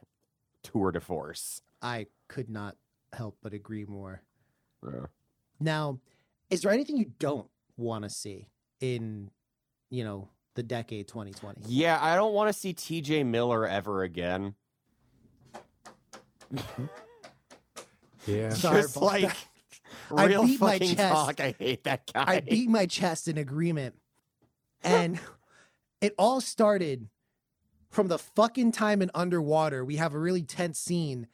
tour 0.63 0.93
de 0.93 1.01
force. 1.01 1.63
I 1.81 2.09
could 2.29 2.51
not 2.51 2.77
help 3.13 3.39
but 3.43 3.55
agree 3.55 3.85
more. 3.87 4.23
Yeah. 4.85 5.07
Now, 5.59 5.99
is 6.49 6.63
there 6.63 6.73
anything 6.73 6.97
you 6.97 7.13
don't 7.19 7.49
want 7.77 8.05
to 8.05 8.11
see 8.11 8.49
in, 8.81 9.31
you 9.91 10.05
know, 10.05 10.29
the 10.55 10.63
decade 10.63 11.09
2020? 11.09 11.63
Yeah, 11.67 11.99
I 12.01 12.17
don't 12.17 12.33
want 12.35 12.49
to 12.49 12.59
see 12.59 12.73
TJ 12.75 13.27
Miller 13.27 13.67
ever 13.67 14.03
again. 14.03 14.55
Yeah. 18.27 18.51
Sorry 18.51 18.83
Just 18.83 18.97
like 18.97 19.23
that. 19.23 19.37
I 20.17 20.25
real 20.27 20.45
beat 20.45 20.61
my 20.61 20.79
chest. 20.79 20.97
talk. 20.99 21.41
I 21.41 21.55
hate 21.59 21.85
that 21.85 22.13
guy. 22.13 22.25
I 22.27 22.41
beat 22.41 22.69
my 22.69 22.87
chest 22.87 23.29
in 23.29 23.39
agreement. 23.39 23.95
And 24.83 25.21
it 26.01 26.15
all 26.19 26.41
started 26.41 27.09
from 27.91 28.09
the 28.09 28.19
fucking 28.19 28.73
time 28.73 29.03
in 29.03 29.11
Underwater. 29.15 29.85
We 29.85 29.97
have 29.97 30.15
a 30.15 30.19
really 30.19 30.43
tense 30.43 30.79
scene. 30.79 31.29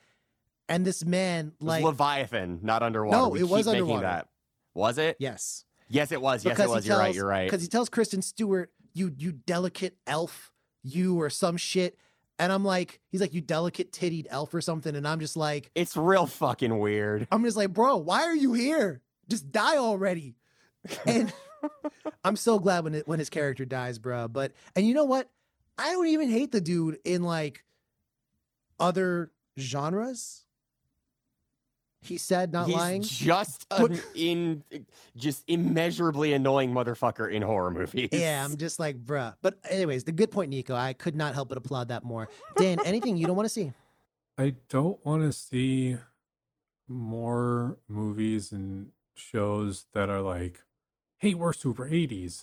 And 0.68 0.84
this 0.84 1.04
man, 1.04 1.52
It 1.60 1.64
like, 1.64 1.84
Leviathan, 1.84 2.60
not 2.62 2.82
underwater. 2.82 3.16
No, 3.16 3.28
We 3.28 3.40
it 3.40 3.48
was 3.48 3.68
underwater. 3.68 4.02
That. 4.02 4.28
Was 4.74 4.98
it? 4.98 5.16
yes. 5.20 5.64
Yes, 5.88 6.10
it 6.10 6.20
was. 6.20 6.44
Yes, 6.44 6.54
Because 6.56 6.64
it 6.64 6.68
he 6.72 6.74
was. 6.74 6.86
You're 6.86 6.96
right. 6.98 7.04
tells- 7.04 7.16
You're 7.16 7.26
right. 7.28 7.46
Because 7.46 7.62
he 7.62 7.68
tells 7.68 7.88
Kristen 7.88 8.20
Stewart, 8.22 8.72
you, 8.92 9.12
you 9.16 9.30
delicate 9.32 9.96
elf, 10.06 10.52
you 10.82 11.20
or 11.20 11.30
some 11.30 11.56
shit. 11.56 11.96
And 12.38 12.52
I'm 12.52 12.64
like, 12.64 13.00
he's 13.08 13.20
like, 13.20 13.32
you 13.32 13.40
delicate 13.40 13.92
tittied 13.92 14.26
elf 14.28 14.52
or 14.52 14.60
something. 14.60 14.94
And 14.96 15.06
I'm 15.06 15.20
just 15.20 15.36
like, 15.36 15.70
It's 15.74 15.96
real 15.96 16.26
fucking 16.26 16.76
weird. 16.78 17.28
I'm 17.30 17.44
just 17.44 17.56
like, 17.56 17.72
bro, 17.72 17.96
why 17.98 18.22
are 18.24 18.34
you 18.34 18.52
here? 18.52 19.00
Just 19.28 19.50
die 19.52 19.76
already. 19.78 20.36
And 21.06 21.32
I'm 22.24 22.36
so 22.36 22.58
glad 22.58 22.84
when 22.84 22.94
it, 22.94 23.08
when 23.08 23.18
his 23.18 23.30
character 23.30 23.64
dies, 23.64 23.98
bro. 23.98 24.28
But 24.28 24.52
and 24.76 24.86
you 24.86 24.94
know 24.94 25.04
what? 25.04 25.28
I 25.78 25.90
don't 25.92 26.06
even 26.08 26.28
hate 26.30 26.52
the 26.52 26.60
dude 26.60 26.98
in 27.04 27.22
like 27.22 27.64
other 28.78 29.32
genres. 29.58 30.44
He 32.06 32.18
said, 32.18 32.52
not 32.52 32.66
He's 32.66 32.74
lying. 32.76 33.02
just 33.02 33.66
an 33.70 34.00
in, 34.14 34.62
just 35.16 35.44
immeasurably 35.48 36.32
annoying 36.32 36.72
motherfucker 36.72 37.30
in 37.32 37.42
horror 37.42 37.70
movies. 37.70 38.08
Yeah, 38.12 38.44
I'm 38.44 38.56
just 38.56 38.78
like, 38.78 39.04
bruh. 39.04 39.34
But 39.42 39.58
anyways, 39.68 40.04
the 40.04 40.12
good 40.12 40.30
point, 40.30 40.50
Nico. 40.50 40.74
I 40.74 40.92
could 40.92 41.16
not 41.16 41.34
help 41.34 41.48
but 41.48 41.58
applaud 41.58 41.88
that 41.88 42.04
more. 42.04 42.28
Dan, 42.56 42.78
anything 42.84 43.16
you 43.16 43.26
don't 43.26 43.36
want 43.36 43.46
to 43.46 43.52
see? 43.52 43.72
I 44.38 44.54
don't 44.68 45.04
want 45.04 45.22
to 45.22 45.32
see 45.32 45.96
more 46.88 47.78
movies 47.88 48.52
and 48.52 48.90
shows 49.14 49.86
that 49.92 50.08
are 50.08 50.20
like, 50.20 50.62
hey, 51.18 51.34
we're 51.34 51.52
super 51.52 51.88
80s. 51.88 52.42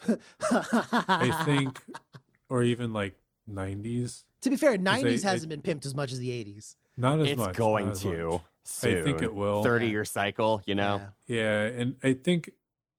I 0.52 1.44
think, 1.46 1.80
or 2.50 2.64
even 2.64 2.94
like 2.94 3.16
90s. 3.50 4.24
to 4.42 4.50
be 4.50 4.56
fair, 4.56 4.78
'90s 4.78 5.26
I- 5.26 5.30
hasn't 5.32 5.50
been 5.50 5.62
pimped 5.62 5.86
as 5.86 5.94
much 5.96 6.12
as 6.12 6.20
the 6.20 6.30
'80s. 6.30 6.76
Not 6.98 7.20
as 7.20 7.28
it's 7.30 7.38
much. 7.38 7.48
not 7.48 7.56
going 7.56 7.92
to. 7.94 8.28
much. 8.32 8.42
Soon. 8.66 9.00
I 9.00 9.04
think 9.04 9.22
it 9.22 9.34
will. 9.34 9.64
Thirty 9.64 9.88
year 9.88 10.06
cycle. 10.06 10.62
You 10.66 10.76
know. 10.76 11.02
Yeah. 11.28 11.36
Yeah, 11.36 11.62
and 11.82 11.96
I 12.04 12.14
think 12.14 12.52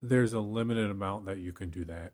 there's 0.03 0.33
a 0.33 0.41
limited 0.41 0.91
amount 0.91 1.27
that 1.27 1.39
you 1.39 1.53
can 1.53 1.71
do 1.71 1.85
that. 1.87 2.13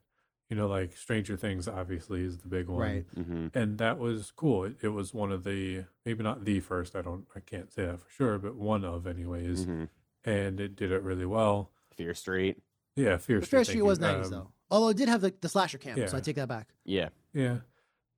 You 0.48 0.56
know, 0.56 0.66
like 0.66 0.96
Stranger 0.96 1.36
Things 1.36 1.68
obviously 1.68 2.24
is 2.24 2.38
the 2.38 2.48
big 2.48 2.68
one. 2.68 2.80
Right. 2.80 3.04
hmm 3.14 3.48
And 3.54 3.78
that 3.78 3.98
was 3.98 4.32
cool. 4.34 4.64
It, 4.64 4.76
it 4.82 4.88
was 4.88 5.14
one 5.14 5.30
of 5.32 5.44
the 5.44 5.84
maybe 6.04 6.22
not 6.24 6.44
the 6.44 6.58
first, 6.60 6.96
I 6.96 7.02
don't 7.02 7.24
I 7.36 7.40
can't 7.40 7.72
say 7.72 7.84
that 7.86 8.00
for 8.00 8.10
sure, 8.10 8.38
but 8.38 8.56
one 8.56 8.84
of 8.84 9.06
anyways. 9.06 9.64
hmm 9.64 9.84
And 10.24 10.58
it 10.60 10.74
did 10.76 10.90
it 10.92 11.02
really 11.02 11.26
well. 11.26 11.70
Fear 11.96 12.14
Street. 12.14 12.58
Yeah, 12.96 13.16
Fear 13.16 13.40
But 13.40 13.46
Street. 13.46 13.50
Fair 13.50 13.58
thank 13.58 13.66
Street 13.66 13.76
you. 13.78 13.84
was 13.84 13.98
'90s 14.00 14.24
Um, 14.26 14.30
though. 14.30 14.50
Although 14.72 14.88
it 14.90 14.96
did 14.96 15.08
have 15.08 15.20
the, 15.20 15.32
the 15.40 15.48
slasher 15.48 15.78
camp, 15.78 16.08
so 16.08 16.16
I 16.16 16.20
take 16.20 16.36
that 16.36 16.48
back. 16.48 16.68
Yeah. 16.84 17.08
Yeah. 17.32 17.58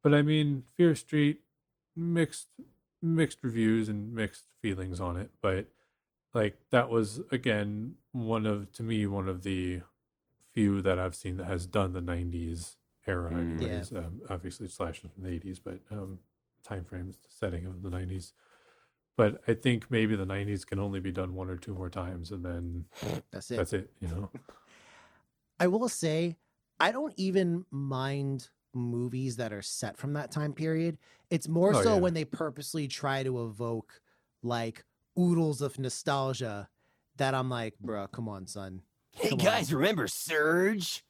But 0.03 0.13
I 0.15 0.21
mean, 0.23 0.65
Fear 0.77 0.95
Street 0.95 1.41
mixed 1.97 2.49
mixed 3.03 3.39
reviews 3.43 3.89
and 3.89 4.15
mixed 4.15 4.45
feelings 4.61 5.01
on 5.01 5.17
it, 5.17 5.31
but 5.43 5.67
like 6.35 6.57
that 6.71 6.89
was 6.89 7.21
again 7.31 7.95
one 8.13 8.47
of 8.47 8.73
to 8.73 8.83
me 8.83 9.07
one 9.07 9.29
of 9.29 9.43
the 9.43 9.83
few 10.53 10.81
that 10.83 10.99
I've 10.99 11.15
seen 11.15 11.37
that 11.39 11.47
has 11.47 11.67
done 11.67 11.93
the 11.93 12.01
90s 12.01 12.77
era 13.07 13.31
Mm. 13.33 13.61
Yeah. 13.93 13.99
Um, 13.99 14.21
obviously 14.31 14.69
slashes 14.69 15.11
from 15.13 15.25
the 15.25 15.31
80s, 15.31 15.59
but 15.63 15.81
um 15.91 16.19
time 16.63 16.85
frames 16.85 17.17
the 17.17 17.29
setting 17.29 17.67
of 17.67 17.83
the 17.83 17.91
90s. 17.91 18.33
But 19.17 19.43
I 19.49 19.55
think 19.55 19.91
maybe 19.91 20.15
the 20.17 20.25
90s 20.25 20.65
can 20.65 20.79
only 20.79 21.01
be 21.01 21.13
done 21.13 21.35
one 21.35 21.51
or 21.51 21.57
two 21.57 21.75
more 21.75 21.91
times 21.91 22.31
and 22.31 22.45
then 22.45 22.85
That's 23.33 23.51
it. 23.51 23.57
that's 23.57 23.73
it, 23.73 23.91
you 24.01 24.09
know. 24.09 24.31
I 25.61 25.67
will 25.67 25.89
say, 25.89 26.37
I 26.81 26.93
don't 26.93 27.15
even 27.17 27.67
mind 27.71 28.49
movies 28.75 29.37
that 29.37 29.53
are 29.53 29.63
set 29.63 29.97
from 29.97 30.13
that 30.15 30.31
time 30.31 30.53
period. 30.53 30.99
It's 31.31 31.49
more 31.49 31.75
Oh, 31.75 31.83
so 31.83 31.95
yeah. 31.95 32.01
when 32.01 32.15
they 32.15 32.25
purposely 32.25 32.89
try 32.89 33.23
to 33.23 33.45
evoke 33.45 34.01
like 34.43 34.85
oodles 35.19 35.61
of 35.63 35.79
nostalgia 35.79 36.69
that 37.17 37.35
I'm 37.35 37.51
like, 37.51 37.75
bruh, 37.85 38.11
come 38.11 38.29
on, 38.29 38.47
son. 38.47 38.83
Hey 39.13 39.29
Come 39.31 39.41
on. 39.41 39.45
guys, 39.45 39.73
remember 39.75 40.07
Surge? 40.09 41.05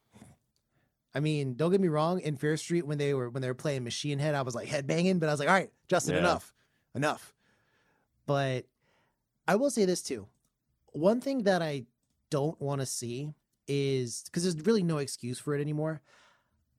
I 1.14 1.20
mean, 1.20 1.54
don't 1.54 1.70
get 1.70 1.80
me 1.80 1.88
wrong. 1.88 2.20
In 2.20 2.36
Fear 2.36 2.56
Street, 2.56 2.86
when 2.86 2.98
they 2.98 3.12
were 3.14 3.28
when 3.30 3.42
they 3.42 3.48
were 3.48 3.54
playing 3.54 3.84
Machine 3.84 4.18
Head, 4.18 4.34
I 4.34 4.42
was 4.42 4.54
like 4.54 4.68
headbanging, 4.68 5.20
but 5.20 5.28
I 5.28 5.32
was 5.32 5.40
like, 5.40 5.48
all 5.48 5.54
right, 5.54 5.70
Justin, 5.86 6.14
Yeah. 6.14 6.20
enough, 6.20 6.52
enough. 6.94 7.34
But 8.26 8.64
I 9.46 9.56
will 9.56 9.70
say 9.70 9.84
this 9.84 10.02
too. 10.02 10.26
One 10.92 11.20
thing 11.20 11.42
that 11.44 11.62
I 11.62 11.84
don't 12.30 12.58
want 12.60 12.80
to 12.80 12.86
see 12.86 13.34
is 13.68 14.22
because 14.24 14.42
there's 14.42 14.66
really 14.66 14.82
no 14.82 14.98
excuse 14.98 15.38
for 15.38 15.54
it 15.54 15.60
anymore. 15.60 16.00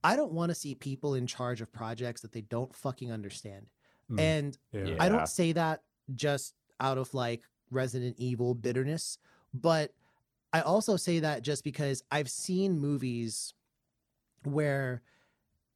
I 0.04 0.16
don't 0.16 0.32
want 0.32 0.50
to 0.50 0.54
see 0.54 0.74
people 0.74 1.14
in 1.14 1.26
charge 1.26 1.60
of 1.60 1.72
projects 1.72 2.20
that 2.20 2.32
they 2.32 2.42
don't 2.42 2.74
fucking 2.74 3.10
understand. 3.10 3.66
Mm, 4.10 4.20
And 4.20 4.58
yeah. 4.72 4.84
Yeah. 4.84 4.96
I 5.00 5.08
don't 5.08 5.28
say 5.28 5.52
that 5.52 5.82
just 6.14 6.54
out 6.78 6.98
of 6.98 7.12
like 7.14 7.42
Resident 7.70 8.16
Evil 8.18 8.54
bitterness, 8.54 9.18
but 9.54 9.92
I 10.52 10.60
also 10.60 10.96
say 10.96 11.20
that 11.20 11.42
just 11.42 11.64
because 11.64 12.04
I've 12.10 12.30
seen 12.30 12.78
movies 12.78 13.54
where 14.44 15.02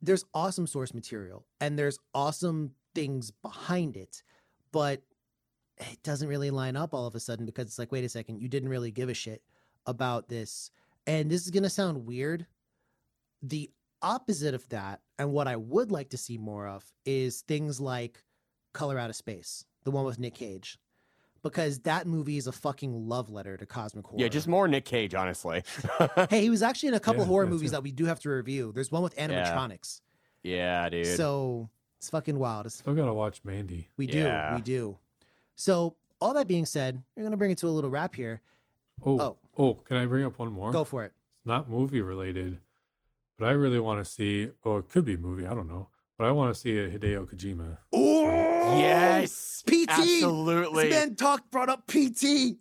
there's 0.02 0.24
awesome 0.34 0.66
source 0.66 0.94
material 0.94 1.46
and 1.60 1.78
there's 1.78 1.98
awesome 2.14 2.72
things 2.94 3.30
behind 3.30 3.96
it, 3.96 4.22
but 4.72 5.02
it 5.78 6.02
doesn't 6.02 6.28
really 6.28 6.50
line 6.50 6.76
up 6.76 6.92
all 6.92 7.06
of 7.06 7.14
a 7.14 7.20
sudden 7.20 7.46
because 7.46 7.66
it's 7.66 7.78
like, 7.78 7.90
wait 7.90 8.04
a 8.04 8.08
second, 8.08 8.40
you 8.40 8.48
didn't 8.48 8.68
really 8.68 8.90
give 8.90 9.08
a 9.08 9.14
shit 9.14 9.42
about 9.86 10.28
this. 10.28 10.70
And 11.06 11.30
this 11.30 11.44
is 11.44 11.50
going 11.50 11.62
to 11.62 11.70
sound 11.70 12.06
weird. 12.06 12.46
The 13.42 13.70
opposite 14.02 14.54
of 14.54 14.68
that, 14.68 15.00
and 15.18 15.32
what 15.32 15.48
I 15.48 15.56
would 15.56 15.90
like 15.90 16.10
to 16.10 16.16
see 16.16 16.38
more 16.38 16.66
of, 16.68 16.84
is 17.04 17.42
things 17.42 17.80
like 17.80 18.22
Color 18.72 18.98
Out 18.98 19.10
of 19.10 19.16
Space, 19.16 19.64
the 19.84 19.90
one 19.90 20.04
with 20.04 20.18
Nick 20.18 20.34
Cage. 20.34 20.78
Because 21.42 21.78
that 21.80 22.06
movie 22.06 22.36
is 22.36 22.48
a 22.48 22.52
fucking 22.52 23.08
love 23.08 23.30
letter 23.30 23.56
to 23.56 23.64
cosmic 23.64 24.04
horror. 24.06 24.20
Yeah, 24.20 24.28
just 24.28 24.48
more 24.48 24.66
Nick 24.66 24.84
Cage, 24.84 25.14
honestly. 25.14 25.62
hey, 26.30 26.42
he 26.42 26.50
was 26.50 26.62
actually 26.62 26.88
in 26.88 26.94
a 26.94 27.00
couple 27.00 27.22
Yeah, 27.22 27.28
horror 27.28 27.46
movies 27.46 27.70
too. 27.70 27.76
that 27.76 27.82
we 27.84 27.92
do 27.92 28.06
have 28.06 28.18
to 28.20 28.28
review. 28.30 28.72
There's 28.74 28.90
one 28.90 29.02
with 29.02 29.16
animatronics. 29.16 30.00
yeah, 30.42 30.88
dude. 30.88 31.06
So 31.16 31.68
it's 31.98 32.10
fucking 32.10 32.38
wild. 32.38 32.66
It's, 32.66 32.74
Still 32.76 32.94
gotta 32.94 33.14
watch 33.14 33.40
Mandy. 33.44 33.88
we 33.96 34.08
do, 34.08 34.18
Yeah. 34.18 34.56
we 34.56 34.62
do. 34.62 34.98
So 35.54 35.94
all 36.20 36.34
that 36.34 36.48
being 36.48 36.66
said, 36.66 37.00
we're 37.16 37.22
gonna 37.22 37.36
bring 37.36 37.52
it 37.52 37.58
to 37.58 37.68
a 37.68 37.70
little 37.70 37.90
wrap 37.90 38.16
here. 38.16 38.40
Oh, 39.06 39.20
Oh. 39.20 39.36
oh, 39.56 39.74
can 39.74 39.96
I 39.96 40.06
bring 40.06 40.24
up 40.24 40.38
one 40.40 40.50
more? 40.52 40.72
Go 40.72 40.82
for 40.82 41.04
it. 41.04 41.12
It's 41.38 41.46
not 41.46 41.70
movie 41.70 42.00
related, 42.02 42.58
but 43.38 43.46
I 43.48 43.52
really 43.52 43.80
want 43.80 44.04
to 44.04 44.10
see, 44.10 44.50
or 44.64 44.80
it 44.80 44.88
could 44.88 45.04
be 45.04 45.14
a 45.14 45.18
movie, 45.18 45.46
I 45.46 45.54
don't 45.54 45.68
know. 45.68 45.88
But 46.18 46.26
I 46.26 46.32
want 46.32 46.52
to 46.52 46.60
see 46.60 46.76
a 46.78 46.90
Hideo 46.90 47.26
Kojima. 47.32 47.78
Oh 47.92 48.78
yes, 48.80 49.62
PT. 49.66 49.88
absolutely. 49.88 50.88
This 50.88 50.94
man 50.94 51.14
talked 51.14 51.50
brought 51.50 51.68
up 51.68 51.86
PT. 51.86 52.56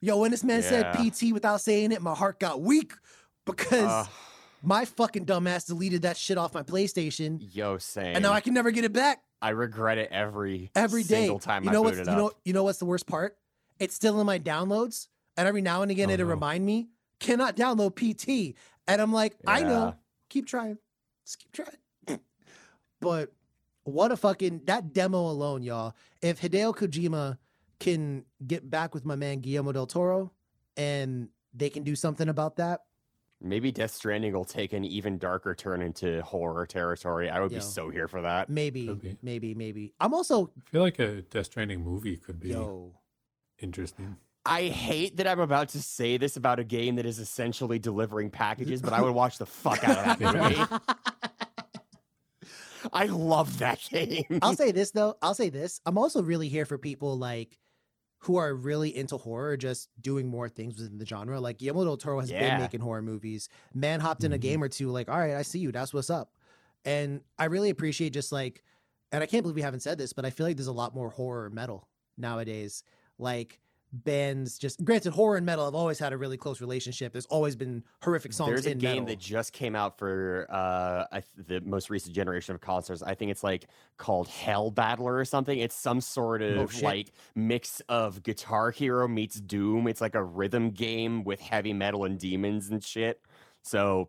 Yo, 0.00 0.16
when 0.18 0.30
this 0.30 0.44
man 0.44 0.62
said 0.62 0.92
PT 0.94 1.32
without 1.32 1.60
saying 1.60 1.92
it, 1.92 2.00
my 2.00 2.14
heart 2.14 2.38
got 2.40 2.60
weak 2.62 2.92
because 3.44 3.84
Uh, 3.90 4.06
my 4.62 4.84
fucking 4.84 5.26
dumbass 5.26 5.66
deleted 5.66 6.02
that 6.02 6.16
shit 6.16 6.38
off 6.38 6.54
my 6.54 6.62
PlayStation, 6.62 7.38
yo, 7.52 7.78
same. 7.78 8.14
and 8.16 8.22
now 8.22 8.32
I 8.32 8.40
can 8.40 8.54
never 8.54 8.70
get 8.70 8.84
it 8.84 8.92
back. 8.92 9.22
I 9.42 9.50
regret 9.50 9.98
it 9.98 10.08
every 10.10 10.70
every 10.74 11.02
day. 11.02 11.22
single 11.22 11.38
time 11.38 11.64
you 11.64 11.70
I 11.70 11.72
know 11.72 11.82
boot 11.82 11.96
what's 11.96 11.98
it 11.98 12.06
you 12.06 12.12
up. 12.12 12.18
know 12.18 12.32
you 12.44 12.52
know 12.52 12.64
what's 12.64 12.78
the 12.78 12.86
worst 12.86 13.06
part? 13.06 13.36
It's 13.78 13.94
still 13.94 14.18
in 14.20 14.26
my 14.26 14.38
downloads, 14.38 15.08
and 15.36 15.46
every 15.46 15.62
now 15.62 15.82
and 15.82 15.90
again 15.90 16.10
Oh, 16.10 16.14
it'll 16.14 16.26
no. 16.26 16.32
remind 16.34 16.64
me 16.64 16.88
cannot 17.20 17.56
download 17.56 17.94
PT, 17.96 18.56
and 18.88 19.00
I'm 19.00 19.12
like, 19.12 19.36
I 19.46 19.62
know, 19.62 19.94
keep 20.28 20.46
trying, 20.46 20.78
just 21.24 21.38
keep 21.38 21.52
trying. 21.52 22.20
but 23.00 23.32
what 23.84 24.10
a 24.10 24.16
fucking 24.16 24.62
that 24.64 24.92
demo 24.92 25.18
alone, 25.30 25.62
y'all. 25.62 25.94
If 26.20 26.40
Hideo 26.40 26.74
Kojima 26.74 27.38
can 27.78 28.24
get 28.44 28.68
back 28.68 28.94
with 28.94 29.04
my 29.04 29.14
man 29.14 29.40
Guillermo 29.40 29.72
del 29.72 29.86
Toro, 29.86 30.32
and 30.76 31.28
they 31.54 31.70
can 31.70 31.84
do 31.84 31.94
something 31.94 32.28
about 32.28 32.56
that, 32.56 32.80
Maybe 33.40 33.70
Death 33.70 33.92
Stranding 33.92 34.32
will 34.32 34.44
take 34.44 34.72
an 34.72 34.84
even 34.84 35.16
darker 35.16 35.54
turn 35.54 35.80
into 35.80 36.20
horror 36.22 36.66
territory. 36.66 37.30
I 37.30 37.38
would 37.40 37.52
Yo. 37.52 37.58
be 37.58 37.62
so 37.62 37.88
here 37.88 38.08
for 38.08 38.22
that. 38.22 38.48
maybe, 38.50 38.88
Could 38.88 39.18
maybe, 39.22 39.54
maybe. 39.54 39.94
I'm 40.00 40.12
also 40.12 40.50
I 40.66 40.70
feel 40.70 40.82
like 40.82 40.98
a 40.98 41.22
Death 41.22 41.46
Stranding 41.46 41.84
movie 41.84 42.16
could 42.16 42.40
be 42.40 42.48
yo. 42.48 42.94
interesting. 43.60 44.16
I 44.48 44.68
hate 44.68 45.18
that 45.18 45.26
I'm 45.26 45.40
about 45.40 45.68
to 45.70 45.82
say 45.82 46.16
this 46.16 46.36
about 46.36 46.58
a 46.58 46.64
game 46.64 46.96
that 46.96 47.06
is 47.06 47.18
essentially 47.18 47.78
delivering 47.78 48.30
packages, 48.30 48.80
but 48.80 48.92
I 48.92 49.02
would 49.02 49.14
watch 49.14 49.38
the 49.38 49.46
fuck 49.46 49.84
out 49.84 49.98
of 49.98 50.18
that 50.18 50.80
movie. 51.40 52.08
I 52.92 53.06
love 53.06 53.58
that 53.58 53.80
game. 53.90 54.38
I'll 54.42 54.54
say 54.54 54.72
this 54.72 54.92
though. 54.92 55.16
I'll 55.20 55.34
say 55.34 55.50
this. 55.50 55.80
I'm 55.84 55.98
also 55.98 56.22
really 56.22 56.48
here 56.48 56.64
for 56.64 56.78
people 56.78 57.18
like 57.18 57.58
who 58.20 58.36
are 58.36 58.54
really 58.54 58.96
into 58.96 59.16
horror, 59.16 59.56
just 59.56 59.90
doing 60.00 60.26
more 60.28 60.48
things 60.48 60.78
within 60.80 60.98
the 60.98 61.06
genre. 61.06 61.40
Like 61.40 61.58
Guillermo 61.58 61.84
del 61.84 61.96
Toro 61.96 62.20
has 62.20 62.30
Yeah. 62.30 62.40
been 62.50 62.60
making 62.60 62.80
horror 62.80 63.02
movies. 63.02 63.48
Man 63.74 64.00
hopped 64.00 64.24
in 64.24 64.32
a 64.32 64.38
Mhm. 64.38 64.40
game 64.40 64.62
or 64.62 64.68
two. 64.68 64.90
Like, 64.90 65.08
all 65.08 65.18
right, 65.18 65.34
I 65.34 65.42
see 65.42 65.58
you. 65.58 65.70
That's 65.72 65.92
what's 65.92 66.10
up. 66.10 66.32
And 66.84 67.20
I 67.38 67.44
really 67.46 67.70
appreciate 67.70 68.10
just 68.10 68.32
like, 68.32 68.62
and 69.12 69.22
I 69.22 69.26
can't 69.26 69.42
believe 69.42 69.56
we 69.56 69.62
haven't 69.62 69.80
said 69.80 69.98
this, 69.98 70.12
but 70.12 70.24
I 70.24 70.30
feel 70.30 70.46
like 70.46 70.56
there's 70.56 70.66
a 70.68 70.72
lot 70.72 70.94
more 70.94 71.10
horror 71.10 71.50
metal 71.50 71.88
nowadays. 72.16 72.82
Like 73.18 73.60
bands, 73.92 74.58
just 74.58 74.84
granted, 74.84 75.12
horror 75.12 75.36
and 75.36 75.46
metal 75.46 75.64
have 75.64 75.74
always 75.74 75.98
had 75.98 76.12
a 76.12 76.16
really 76.16 76.36
close 76.36 76.60
relationship. 76.60 77.12
There's 77.12 77.26
always 77.26 77.56
been 77.56 77.82
horrific 78.02 78.32
songs. 78.32 78.50
There's 78.50 78.66
a 78.66 78.72
in 78.72 78.78
game 78.78 78.90
metal. 79.04 79.06
that 79.06 79.18
just 79.18 79.52
came 79.52 79.74
out 79.74 79.98
for 79.98 80.46
uh 80.50 81.04
I, 81.10 81.20
th- 81.20 81.46
the 81.48 81.60
most 81.68 81.90
recent 81.90 82.14
generation 82.14 82.54
of 82.54 82.60
consoles. 82.60 83.02
I 83.02 83.14
think 83.14 83.30
it's 83.30 83.42
like 83.42 83.66
called 83.96 84.28
Hell 84.28 84.70
Battler 84.70 85.16
or 85.16 85.24
something. 85.24 85.58
It's 85.58 85.74
some 85.74 86.00
sort 86.00 86.42
of 86.42 86.58
Oh, 86.58 86.84
like 86.86 87.12
mix 87.34 87.80
of 87.88 88.22
Guitar 88.22 88.70
Hero 88.70 89.08
meets 89.08 89.40
Doom. 89.40 89.86
It's 89.88 90.00
like 90.00 90.14
a 90.14 90.22
rhythm 90.22 90.70
game 90.70 91.24
with 91.24 91.40
heavy 91.40 91.72
metal 91.72 92.04
and 92.04 92.18
demons 92.18 92.68
and 92.68 92.82
shit. 92.84 93.20
So 93.62 94.08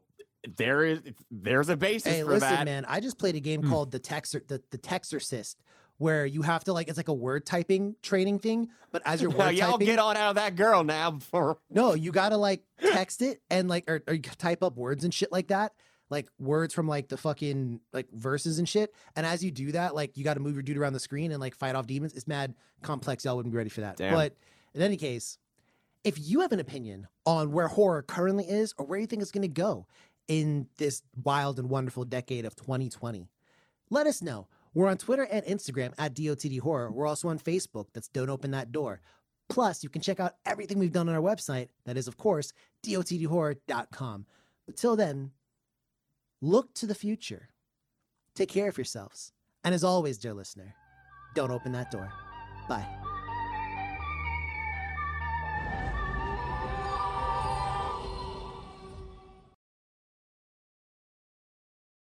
there 0.58 0.86
is 0.86 1.02
there's 1.30 1.70
a 1.70 1.76
basis 1.76 2.12
Hey, 2.14 2.22
for 2.22 2.30
listen, 2.30 2.50
that. 2.50 2.66
man. 2.66 2.86
I 2.88 3.00
just 3.02 3.18
played 3.18 3.36
a 3.36 3.40
game 3.42 3.62
Hmm. 3.62 3.70
called 3.70 3.92
the 3.92 4.00
Texer 4.00 4.46
the, 4.48 4.62
the 4.72 4.78
Textorcist, 4.78 5.56
where 6.00 6.26
you 6.26 6.42
have 6.42 6.64
to 6.64 6.74
like 6.74 6.88
it's 6.88 6.98
like 6.98 7.10
a 7.10 7.14
word 7.14 7.46
typing 7.46 7.96
training 8.02 8.40
thing, 8.40 8.70
but 8.92 9.04
as 9.06 9.22
you're 9.22 9.32
Now, 9.38 9.46
word 9.46 9.56
y'all 9.56 9.72
typing, 9.74 9.86
get 9.86 10.00
on 10.00 10.18
out 10.18 10.32
of 10.32 10.36
that 10.38 10.56
girl 10.56 10.84
now 10.84 11.12
before 11.12 11.60
no, 11.70 11.94
you 11.94 12.12
gotta 12.12 12.38
like 12.38 12.64
text 12.82 13.22
it 13.22 13.42
and 13.52 13.70
like 13.70 13.90
or, 13.90 14.02
or 14.08 14.16
you 14.16 14.22
type 14.22 14.64
up 14.64 14.76
words 14.78 15.04
and 15.04 15.14
shit 15.14 15.32
like 15.32 15.50
that. 15.50 15.74
Like 16.10 16.28
words 16.40 16.74
from 16.74 16.88
like 16.88 17.10
the 17.10 17.18
fucking 17.18 17.82
like 17.94 18.08
verses 18.12 18.58
and 18.58 18.68
shit. 18.68 18.96
And 19.16 19.28
as 19.28 19.44
you 19.44 19.52
do 19.52 19.74
that, 19.74 19.94
like 19.94 20.18
you 20.18 20.24
gotta 20.24 20.40
move 20.40 20.56
your 20.56 20.64
dude 20.64 20.78
around 20.78 20.94
the 20.94 21.00
screen 21.00 21.32
and 21.32 21.40
like 21.40 21.54
fight 21.54 21.76
off 21.76 21.86
demons. 21.86 22.14
It's 22.14 22.28
mad 22.28 22.56
complex. 22.82 23.26
Y'all 23.26 23.36
wouldn't 23.36 23.54
be 23.54 23.58
ready 23.58 23.70
for 23.70 23.82
that. 23.82 23.98
Damn. 23.98 24.14
But 24.14 24.36
in 24.74 24.82
any 24.82 24.98
case, 24.98 25.38
if 26.04 26.16
you 26.18 26.40
have 26.40 26.52
an 26.52 26.60
opinion 26.60 27.08
on 27.26 27.52
where 27.52 27.68
horror 27.68 28.02
currently 28.02 28.46
is 28.46 28.74
or 28.78 28.86
where 28.86 29.00
you 29.00 29.06
think 29.06 29.22
it's 29.22 29.32
gonna 29.32 29.48
go 29.50 29.86
in 30.28 30.68
this 30.78 31.04
wild 31.24 31.60
and 31.60 31.70
wonderful 31.70 32.06
decade 32.06 32.46
of 32.46 32.56
2020, 32.56 33.28
let 33.90 34.08
us 34.08 34.22
know. 34.22 34.48
We're 34.74 34.88
on 34.88 34.98
Twitter 34.98 35.24
and 35.24 35.46
Instagram 35.46 35.94
at 35.98 36.14
DOTD 36.14 36.60
Horror. 36.60 36.92
We're 36.92 37.08
also 37.08 37.28
on 37.30 37.40
Facebook. 37.40 37.88
That's 37.94 38.08
Don't 38.08 38.30
Open 38.30 38.52
That 38.52 38.72
Door. 38.72 39.02
Plus, 39.50 39.84
you 39.84 39.90
can 39.90 40.02
check 40.02 40.20
out 40.20 40.36
everything 40.46 40.78
we've 40.78 40.92
done 40.92 41.10
on 41.10 41.16
our 41.16 41.22
website. 41.22 41.70
That 41.86 41.98
is, 41.98 42.08
of 42.08 42.18
course, 42.18 42.54
DOTDhorror.com. 42.86 44.26
But 44.68 44.78
till 44.78 44.96
then, 44.96 45.32
look 46.42 46.74
to 46.76 46.86
the 46.86 46.96
future. 46.96 47.50
Take 48.36 48.50
care 48.50 48.70
of 48.70 48.78
yourselves. 48.78 49.34
And 49.64 49.74
as 49.74 49.84
always, 49.84 50.20
dear 50.20 50.34
listener, 50.34 50.76
don't 51.36 51.52
open 51.52 51.72
that 51.72 51.92
door. 51.92 52.12
Bye. 52.68 53.09